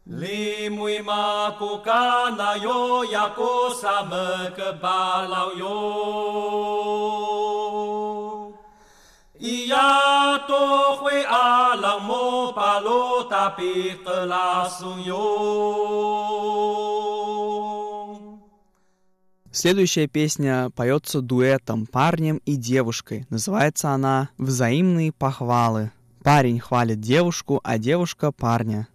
[0.07, 1.93] 林木伊玛库卡
[2.37, 4.15] 那哟雅古萨姆
[4.57, 5.65] 克巴啦哟，
[9.39, 15.17] 伊呀多会啊朗莫巴罗达比格拉松哟
[19.57, 23.25] Следующая песня поется дуэтом парнем и девушкой.
[23.31, 25.93] Называется она «Взаимные похвалы».
[26.23, 28.87] Парень хвалит девушку, а девушка парня.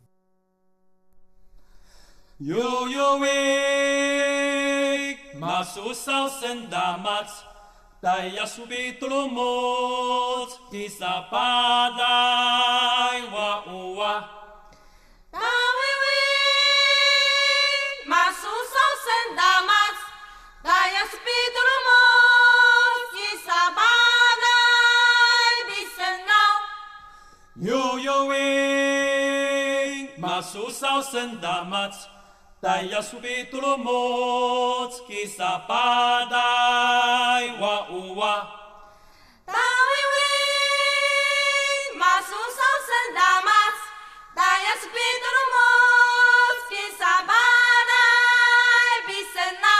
[2.39, 3.17] Yo yo
[27.61, 27.69] we
[30.17, 31.93] masu sao sendamat
[32.61, 38.35] Daya subi tulumot Kisa padai wa uwa
[39.47, 40.29] Yo yo we
[42.01, 43.75] masu sao sendamat
[44.35, 49.71] Daya subi tulumot Kisa padai wa uwa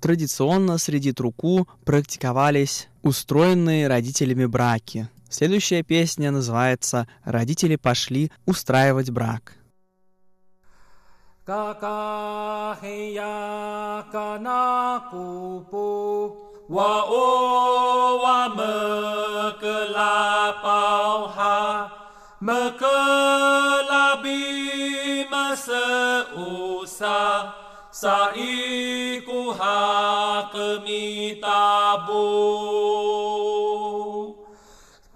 [0.00, 5.08] Традиционно среди труку практиковались устроенные родителями браки.
[5.30, 9.54] Следующая песня называется «Родители пошли устраивать брак».
[14.12, 17.08] Kana kupu Wa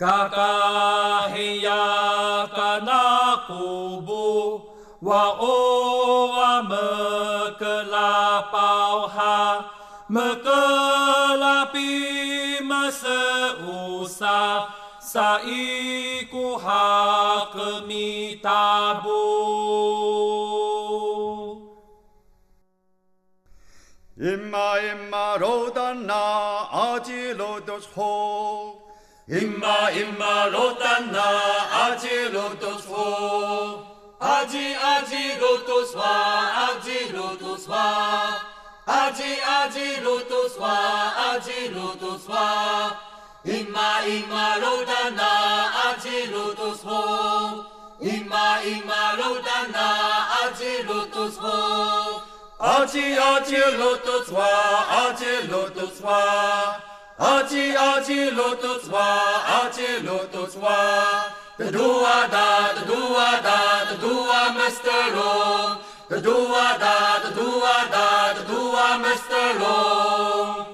[0.02, 1.82] Kakahiya
[2.50, 4.58] kana kubu
[5.00, 8.10] wa o amekela
[8.50, 9.64] pauha
[10.10, 11.86] mekelapi
[12.66, 13.22] mese
[14.02, 14.66] usa
[14.98, 17.54] sai ku hak
[17.86, 19.22] mitabu.
[24.18, 26.24] Imma imma rodana
[26.90, 28.81] aji lodos hok.
[29.28, 31.22] Ima imma l'otana,
[31.84, 33.86] aji l'otusho,
[34.20, 36.12] aji aji l'otuswa,
[36.66, 37.84] aji l'otuswa,
[38.84, 40.74] aji aji l'otuswa,
[41.30, 42.96] aji l'otuswa.
[43.44, 45.30] Ima ima l'otana,
[45.86, 47.64] aji l'otusho,
[48.00, 48.60] ima
[49.16, 50.12] l'otana.
[57.22, 59.20] Aji aji lotus wa
[59.62, 61.24] aji lotus wa.
[61.56, 65.14] The dua da, the dua da, the dua Mr.
[65.14, 65.78] Long.
[66.08, 69.60] The dua da, the dua da, the dua Mr.
[69.60, 70.71] Long.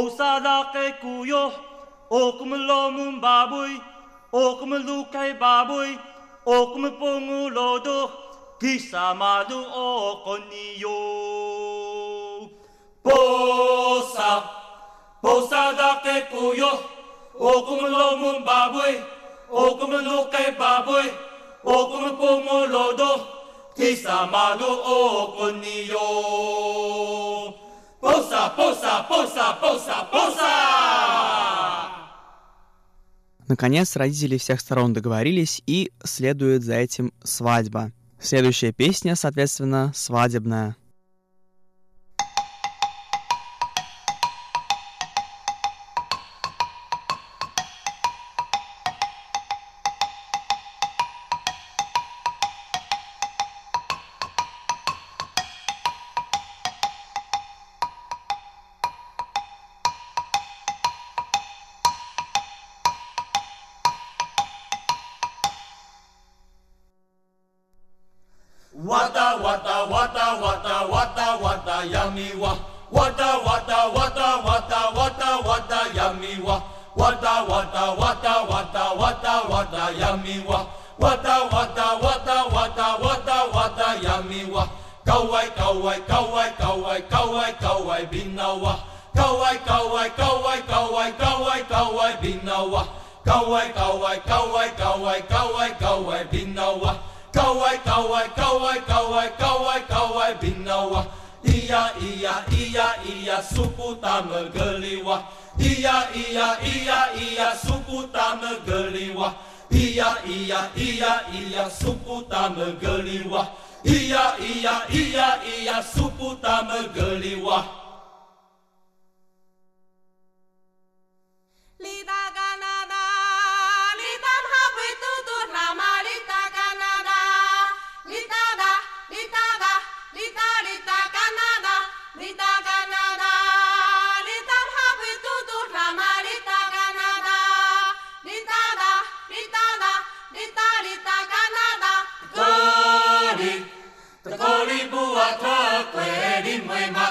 [0.00, 1.52] 菩萨在故哟，
[2.08, 3.78] 我目罗姆巴布伊，
[4.30, 5.98] 我目卢凯巴布伊，
[6.42, 8.10] 我目波姆罗多，
[8.58, 10.88] 提萨玛多哦，可尼哟。
[13.02, 14.42] 菩萨，
[15.20, 16.78] 菩萨在故哟，
[17.34, 18.98] 我目罗姆巴布伊，
[19.50, 21.10] 我目卢凯巴布伊，
[21.62, 23.20] 我目波姆罗多，
[23.74, 27.52] 提萨玛多哦，可尼哟。
[28.00, 30.50] Поса, поса, поса, поса, поса!
[33.46, 37.92] Наконец, родители всех сторон договорились, и следует за этим свадьба.
[38.18, 40.76] Следующая песня, соответственно, свадебная.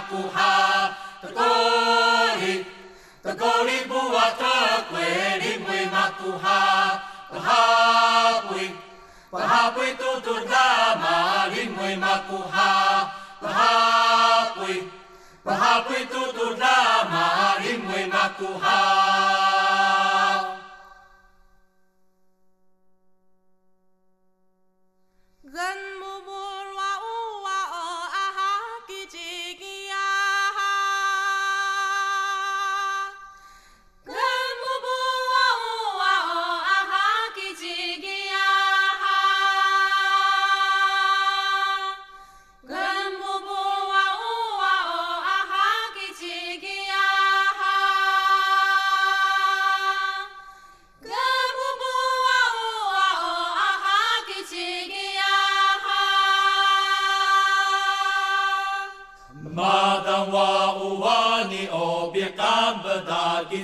[0.09, 2.53] puha Te kori,
[3.23, 4.55] te kori bua te
[4.89, 5.09] koe
[5.41, 6.59] ni mui makuha
[7.31, 8.67] Te hapui,
[9.31, 11.15] te hapui tutu dama
[11.51, 12.71] ni mui makuha
[13.41, 14.79] Te hapui,
[15.45, 17.25] te hapui tutu dama
[17.61, 19.08] ni mui makuha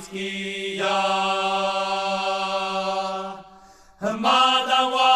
[0.06, 0.98] kiskiya
[4.00, 5.14] Hamada wa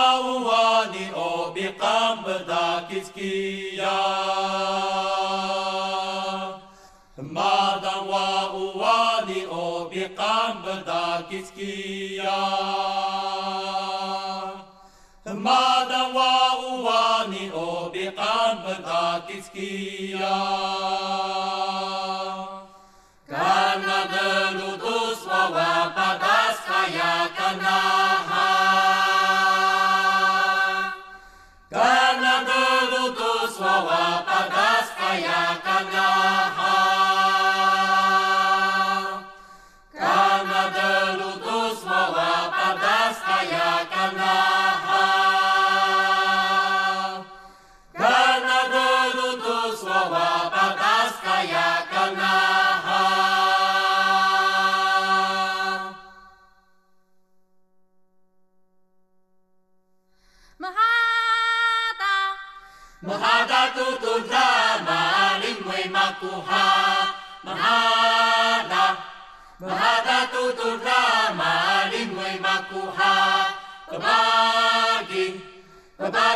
[0.49, 3.97] wani o biqam da kiskiya
[7.17, 8.25] Hamada wa
[8.81, 12.39] wani o biqam da kiskiya
[15.25, 16.33] Hamada wa
[16.85, 20.37] wani o biqam da kiskiya
[33.79, 36.78] Слава подаст кая канаха.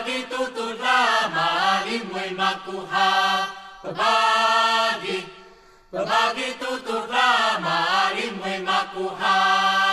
[0.03, 3.47] Pabagi tutula maling mo'y makuha.
[3.79, 5.23] Pabagi
[5.87, 9.92] Pabagi tutula maling mo'y makuha.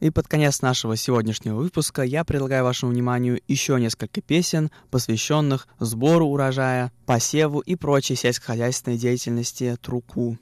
[0.00, 6.26] И под конец нашего сегодняшнего выпуска я предлагаю вашему вниманию еще несколько песен, посвященных сбору
[6.26, 10.38] урожая, посеву и прочей сельскохозяйственной деятельности труку.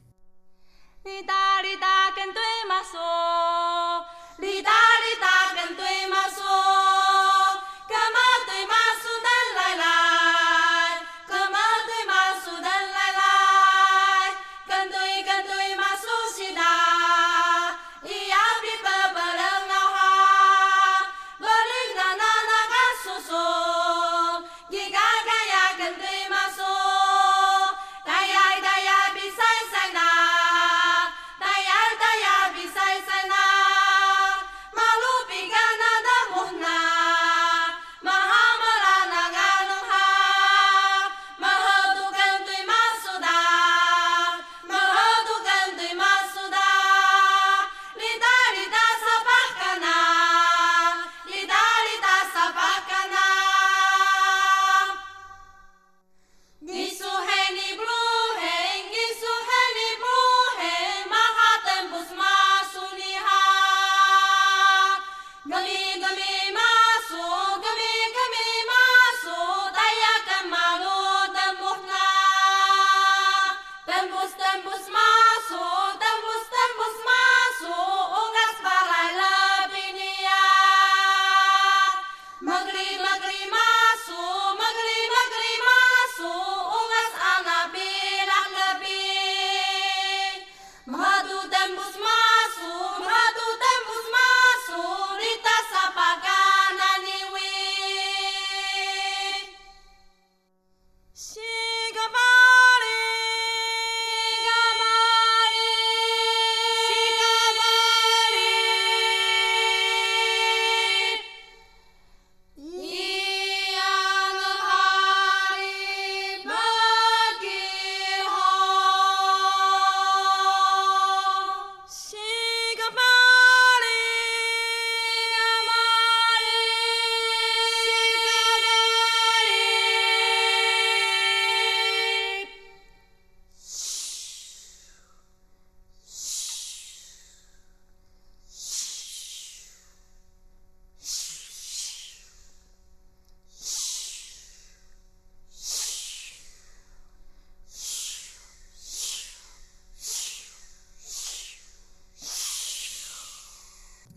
[1.09, 3.58] 你大哩大根对马说。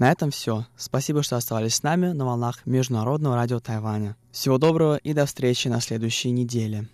[0.02, 0.66] На этом все.
[0.76, 4.16] Спасибо, что оставались с нами на волнах Международного радио Тайваня.
[4.32, 6.88] Всего доброго и до встречи на следующей неделе.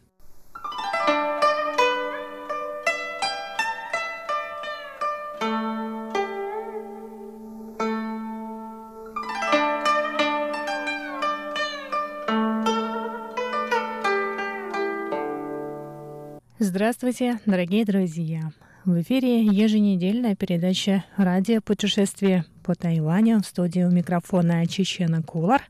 [16.59, 18.51] Здравствуйте, дорогие друзья!
[18.83, 25.61] В эфире еженедельная передача «Радио путешествие по Тайваню в студию микрофона Чечена Кулар.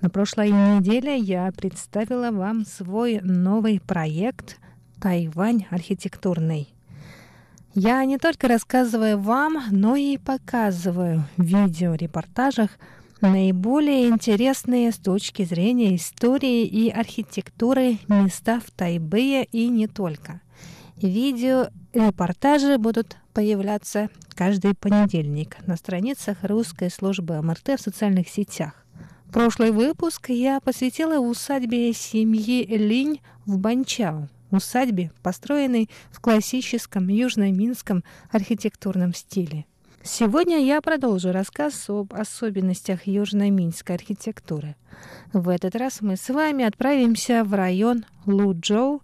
[0.00, 4.58] На прошлой неделе я представила вам свой новый проект
[5.00, 6.74] «Тайвань архитектурный».
[7.74, 12.70] Я не только рассказываю вам, но и показываю в видеорепортажах
[13.20, 20.40] наиболее интересные с точки зрения истории и архитектуры места в Тайбэе и не только.
[20.96, 28.84] Видео Видеорепортажи будут появляться каждый понедельник на страницах русской службы МРТ в социальных сетях.
[29.32, 39.14] Прошлый выпуск я посвятила усадьбе семьи Линь в Банчао, усадьбе, построенной в классическом южно-минском архитектурном
[39.14, 39.64] стиле.
[40.02, 44.74] Сегодня я продолжу рассказ об особенностях южно-минской архитектуры.
[45.32, 49.00] В этот раз мы с вами отправимся в район Луджоу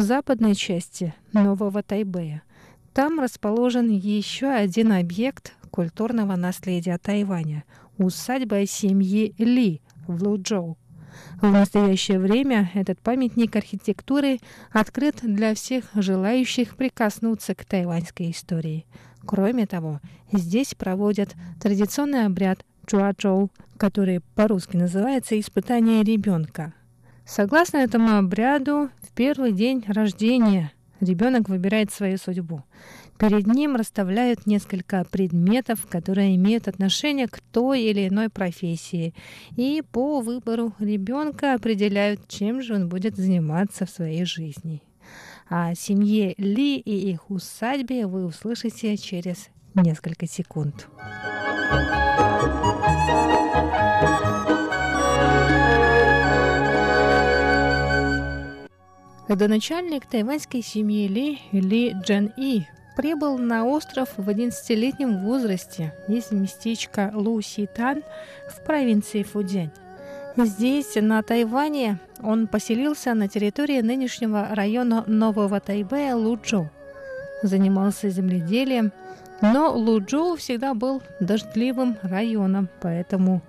[0.00, 2.42] в западной части Нового Тайбэя.
[2.94, 7.64] Там расположен еще один объект культурного наследия Тайваня–
[7.98, 10.78] усадьба семьи Ли в Луджоу.
[11.42, 14.38] В настоящее время этот памятник архитектуры
[14.72, 18.86] открыт для всех желающих прикоснуться к тайваньской истории.
[19.26, 20.00] Кроме того,
[20.32, 26.72] здесь проводят традиционный обряд Чуачоу, который по-русски называется «испытание ребенка».
[27.30, 32.64] Согласно этому обряду, в первый день рождения ребенок выбирает свою судьбу.
[33.20, 39.14] Перед ним расставляют несколько предметов, которые имеют отношение к той или иной профессии.
[39.56, 44.82] И по выбору ребенка определяют, чем же он будет заниматься в своей жизни.
[45.48, 50.88] О семье Ли и их усадьбе вы услышите через несколько секунд.
[59.30, 62.64] Родоначальник тайваньской семьи Ли, Ли Джен И,
[62.96, 68.02] прибыл на остров в 11-летнем возрасте из местечка Лу Ситан
[68.48, 69.70] в провинции Фудзянь.
[70.36, 76.68] Здесь, на Тайване, он поселился на территории нынешнего района Нового Тайбэя Луджоу.
[77.44, 78.90] Занимался земледелием,
[79.42, 83.42] но Луджоу всегда был дождливым районом, поэтому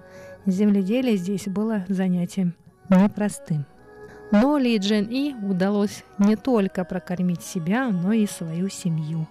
[0.46, 2.54] земледелие здесь было занятием
[2.88, 3.66] непростым.
[4.32, 9.28] Но Ли Джен И удалось не только прокормить себя, но и свою семью.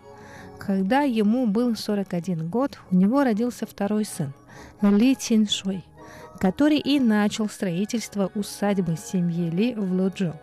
[0.58, 4.32] Когда ему был 41 год, у него родился второй сын
[4.82, 5.84] Ли Цин Шуй,
[6.38, 10.34] который и начал строительство усадьбы семьи Ли в Луджоу.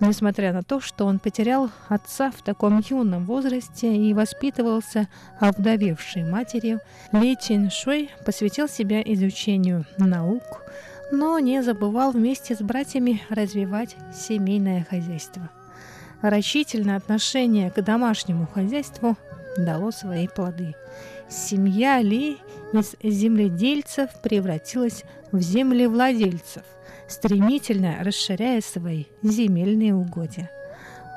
[0.00, 5.08] Несмотря на то, что он потерял отца в таком юном возрасте и воспитывался
[5.40, 6.80] овдовевшей матерью,
[7.12, 10.62] Ли Чин Шуй посвятил себя изучению наук,
[11.10, 15.50] но не забывал вместе с братьями развивать семейное хозяйство.
[16.20, 19.16] Рачительное отношение к домашнему хозяйству
[19.56, 20.74] дало свои плоды.
[21.28, 22.38] Семья Ли
[22.72, 26.64] из земледельцев превратилась в землевладельцев,
[27.08, 30.50] стремительно расширяя свои земельные угодья.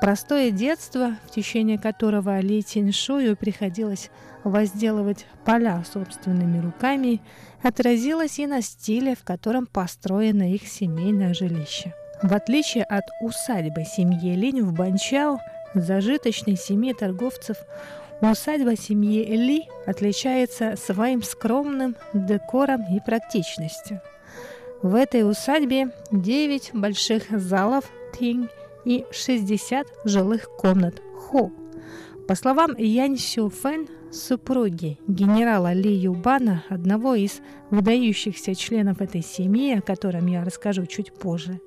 [0.00, 4.10] Простое детство, в течение которого Ли Тиньшую приходилось
[4.42, 7.20] возделывать поля собственными руками,
[7.62, 11.94] отразилось и на стиле, в котором построено их семейное жилище.
[12.22, 15.38] В отличие от усадьбы семьи Линь в Банчао,
[15.74, 17.56] зажиточной семьи торговцев,
[18.20, 24.00] усадьба семьи Ли отличается своим скромным декором и практичностью.
[24.82, 27.84] В этой усадьбе 9 больших залов
[28.18, 28.48] Тинь
[28.84, 31.52] и 60 жилых комнат Хо.
[32.26, 37.40] По словам Янь Сю Фэн, супруги генерала Ли Юбана, одного из
[37.70, 41.60] выдающихся членов этой семьи, о котором я расскажу чуть позже,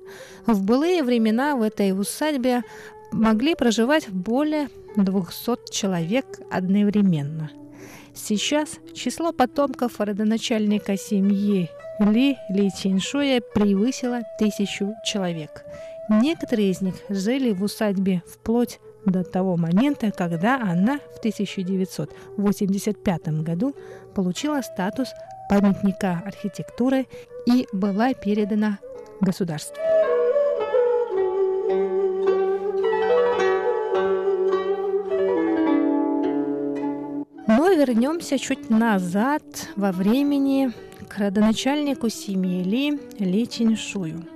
[0.46, 2.62] в былые времена в этой усадьбе
[3.12, 7.50] могли проживать более 200 человек одновременно.
[8.14, 11.68] Сейчас число потомков родоначальника семьи
[12.00, 15.64] Ли Ли Чиншуя превысило тысячу человек.
[16.08, 23.74] Некоторые из них жили в усадьбе вплоть до того момента, когда она в 1985 году
[24.14, 25.08] получила статус
[25.48, 27.06] памятника архитектуры
[27.46, 28.78] и была передана
[29.20, 29.76] государству.
[37.48, 39.42] Но вернемся чуть назад
[39.76, 40.72] во времени
[41.08, 44.24] к родоначальнику семьи Ли Ли Чиншую–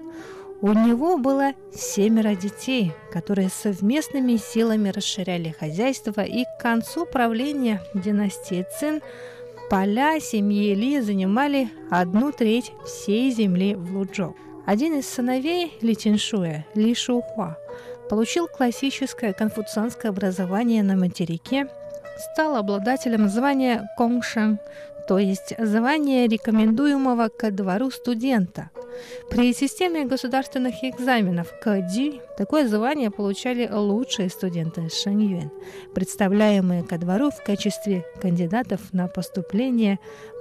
[0.62, 8.66] у него было семеро детей, которые совместными силами расширяли хозяйство, и к концу правления династии
[8.78, 9.00] Цин
[9.70, 14.36] поля семьи Ли занимали одну треть всей земли в Луджоу.
[14.66, 17.56] Один из сыновей Ли Тиншуя, Ли Шухуа,
[18.10, 21.68] получил классическое конфуцианское образование на материке,
[22.32, 24.58] стал обладателем звания Конгшан,
[25.08, 28.68] то есть звания рекомендуемого ко двору студента–
[29.30, 35.50] При системе государственных экзаменов КДИ такое звание получали лучшие студенты Шэньюэн,
[35.94, 39.98] представляемые ко двору в качестве кандидатов на поступление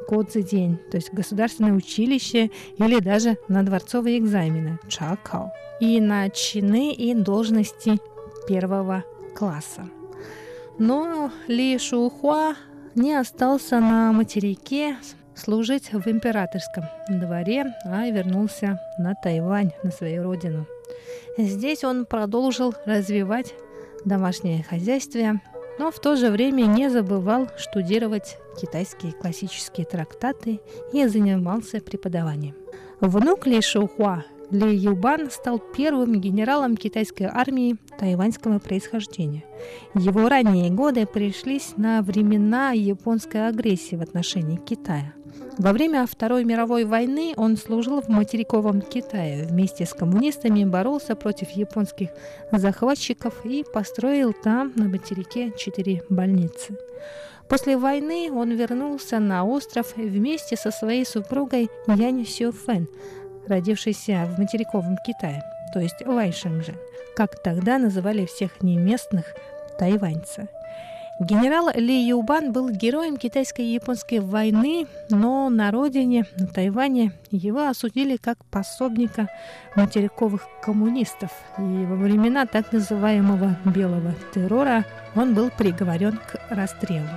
[0.07, 7.13] Кодзидень, то есть государственное училище или даже на дворцовые экзамены Чакао и на чины и
[7.13, 7.99] должности
[8.47, 9.03] первого
[9.35, 9.87] класса.
[10.79, 12.55] Но Ли Шухуа
[12.95, 14.97] не остался на материке
[15.39, 20.67] служить в императорском дворе, а вернулся на Тайвань, на свою родину.
[21.37, 23.53] Здесь он продолжил развивать
[24.05, 25.41] домашнее хозяйство,
[25.79, 30.59] но в то же время не забывал штудировать китайские классические трактаты
[30.93, 32.55] и занимался преподаванием.
[32.99, 39.43] Внук Ли Шухуа ли Юбан стал первым генералом китайской армии тайваньского происхождения.
[39.93, 45.13] Его ранние годы пришлись на времена японской агрессии в отношении Китая.
[45.57, 49.45] Во время Второй мировой войны он служил в материковом Китае.
[49.45, 52.09] Вместе с коммунистами боролся против японских
[52.51, 56.77] захватчиков и построил там, на материке, четыре больницы.
[57.49, 62.88] После войны он вернулся на остров вместе со своей супругой Янь Сюфэн,
[63.47, 66.77] родившейся в материковом Китае, то есть Вайшенжен,
[67.15, 69.25] как тогда называли всех неместных
[69.80, 70.47] тайваньцев.
[71.20, 77.67] Генерал Ли Юбан был героем китайской и японской войны, но на родине, на Тайване, его
[77.67, 79.28] осудили как пособника
[79.76, 81.30] материковых коммунистов.
[81.57, 87.09] И во времена так называемого «белого террора» он был приговорен к расстрелу.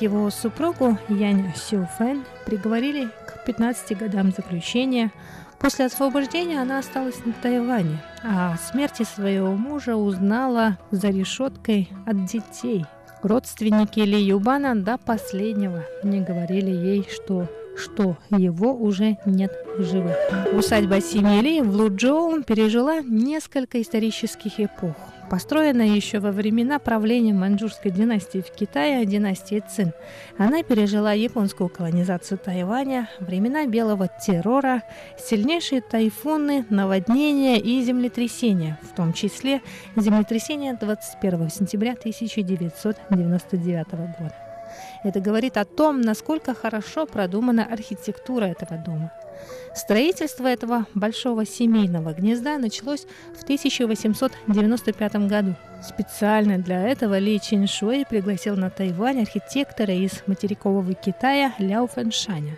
[0.00, 5.12] Его супругу Янь Сюфэн приговорили к 15 годам заключения.
[5.58, 12.24] После освобождения она осталась на Тайване, а о смерти своего мужа узнала за решеткой от
[12.24, 12.86] детей–
[13.22, 20.16] Родственники Ли Юбана до последнего не говорили ей, что что его уже нет в живых.
[20.52, 24.96] Усадьба семьи Ли в Луджоу пережила несколько исторических эпох.
[25.30, 29.92] Построена еще во времена правления маньчжурской династии в Китае, династии Цин.
[30.38, 34.82] Она пережила японскую колонизацию Тайваня, времена белого террора,
[35.18, 39.60] сильнейшие тайфуны, наводнения и землетрясения, в том числе
[39.96, 44.34] землетрясение 21 сентября 1999 года.
[45.04, 49.12] Это говорит о том, насколько хорошо продумана архитектура этого дома.
[49.74, 53.06] Строительство этого большого семейного гнезда началось
[53.38, 55.54] в 1895 году.
[55.82, 62.56] Специально для этого Ли Чиншуэй пригласил на Тайвань архитектора из материкового Китая Ляо Фэншаня.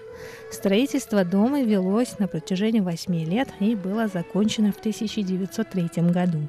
[0.51, 6.49] Строительство дома велось на протяжении восьми лет и было закончено в 1903 году.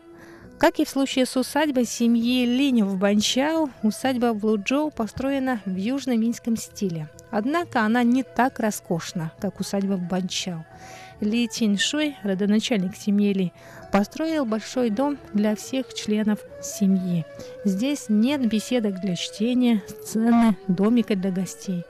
[0.58, 5.76] Как и в случае с усадьбой семьи Линь в Банчао, усадьба в Луджоу построена в
[5.76, 7.10] южно-минском стиле.
[7.32, 10.66] Однако она не так роскошна, как усадьба в Банчао.
[11.22, 13.54] Ли Тиньшуй, родоначальник семьи Ли,
[13.92, 17.26] построил большой дом для всех членов семьи.
[17.64, 21.84] Здесь нет беседок для чтения, сцены, домика для гостей.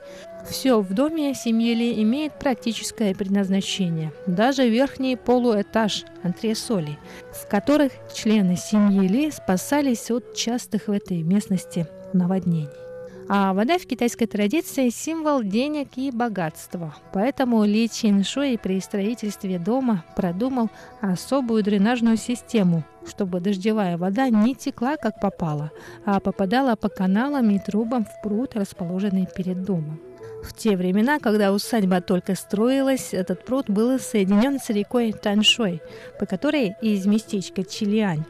[0.48, 4.12] Все в доме семьи Ли имеет практическое предназначение.
[4.26, 6.98] Даже верхний полуэтаж антресолей,
[7.32, 12.81] в которых члены семьи Ли спасались от частых в этой местности наводнений.
[13.28, 16.94] А вода в китайской традиции– символ денег и богатства.
[17.12, 20.70] Поэтому Ли Чин Шуй при строительстве дома продумал
[21.00, 25.70] особую дренажную систему, чтобы дождевая вода не текла как попало,
[26.04, 30.00] а попадала по каналам и трубам в пруд, расположенный перед домом.
[30.42, 35.80] В те времена, когда усадьба только строилась, этот пруд был соединен с рекой Таншой,
[36.18, 38.24] по которой из местечка Чилиань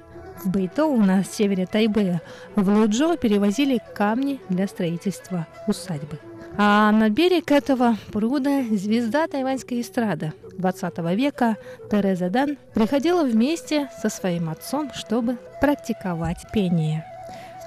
[0.45, 2.21] в Бэйтоу на севере Тайбэя
[2.57, 6.19] в Луджо перевозили камни для строительства усадьбы.
[6.59, 11.57] А на берег этого пруда звезда тайваньской эстрады 20 века
[11.91, 17.07] Тереза Дан приходила вместе со своим отцом, чтобы практиковать пение.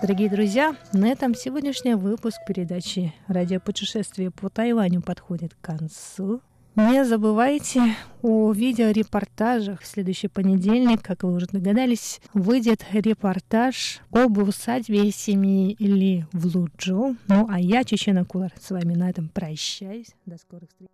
[0.01, 6.41] Дорогие друзья, на этом сегодняшний выпуск передачи «Радиопутешествие по Тайваню» подходит к концу.
[6.75, 9.81] Не забывайте о видеорепортажах.
[9.81, 17.15] В следующий понедельник, как вы уже догадались, выйдет репортаж об усадьбе семьи Ли в Луджоу.
[17.29, 20.09] Ну, а я, Чечена Кулар, с вами на этом прощаюсь.
[20.25, 20.89] До скорых встреч.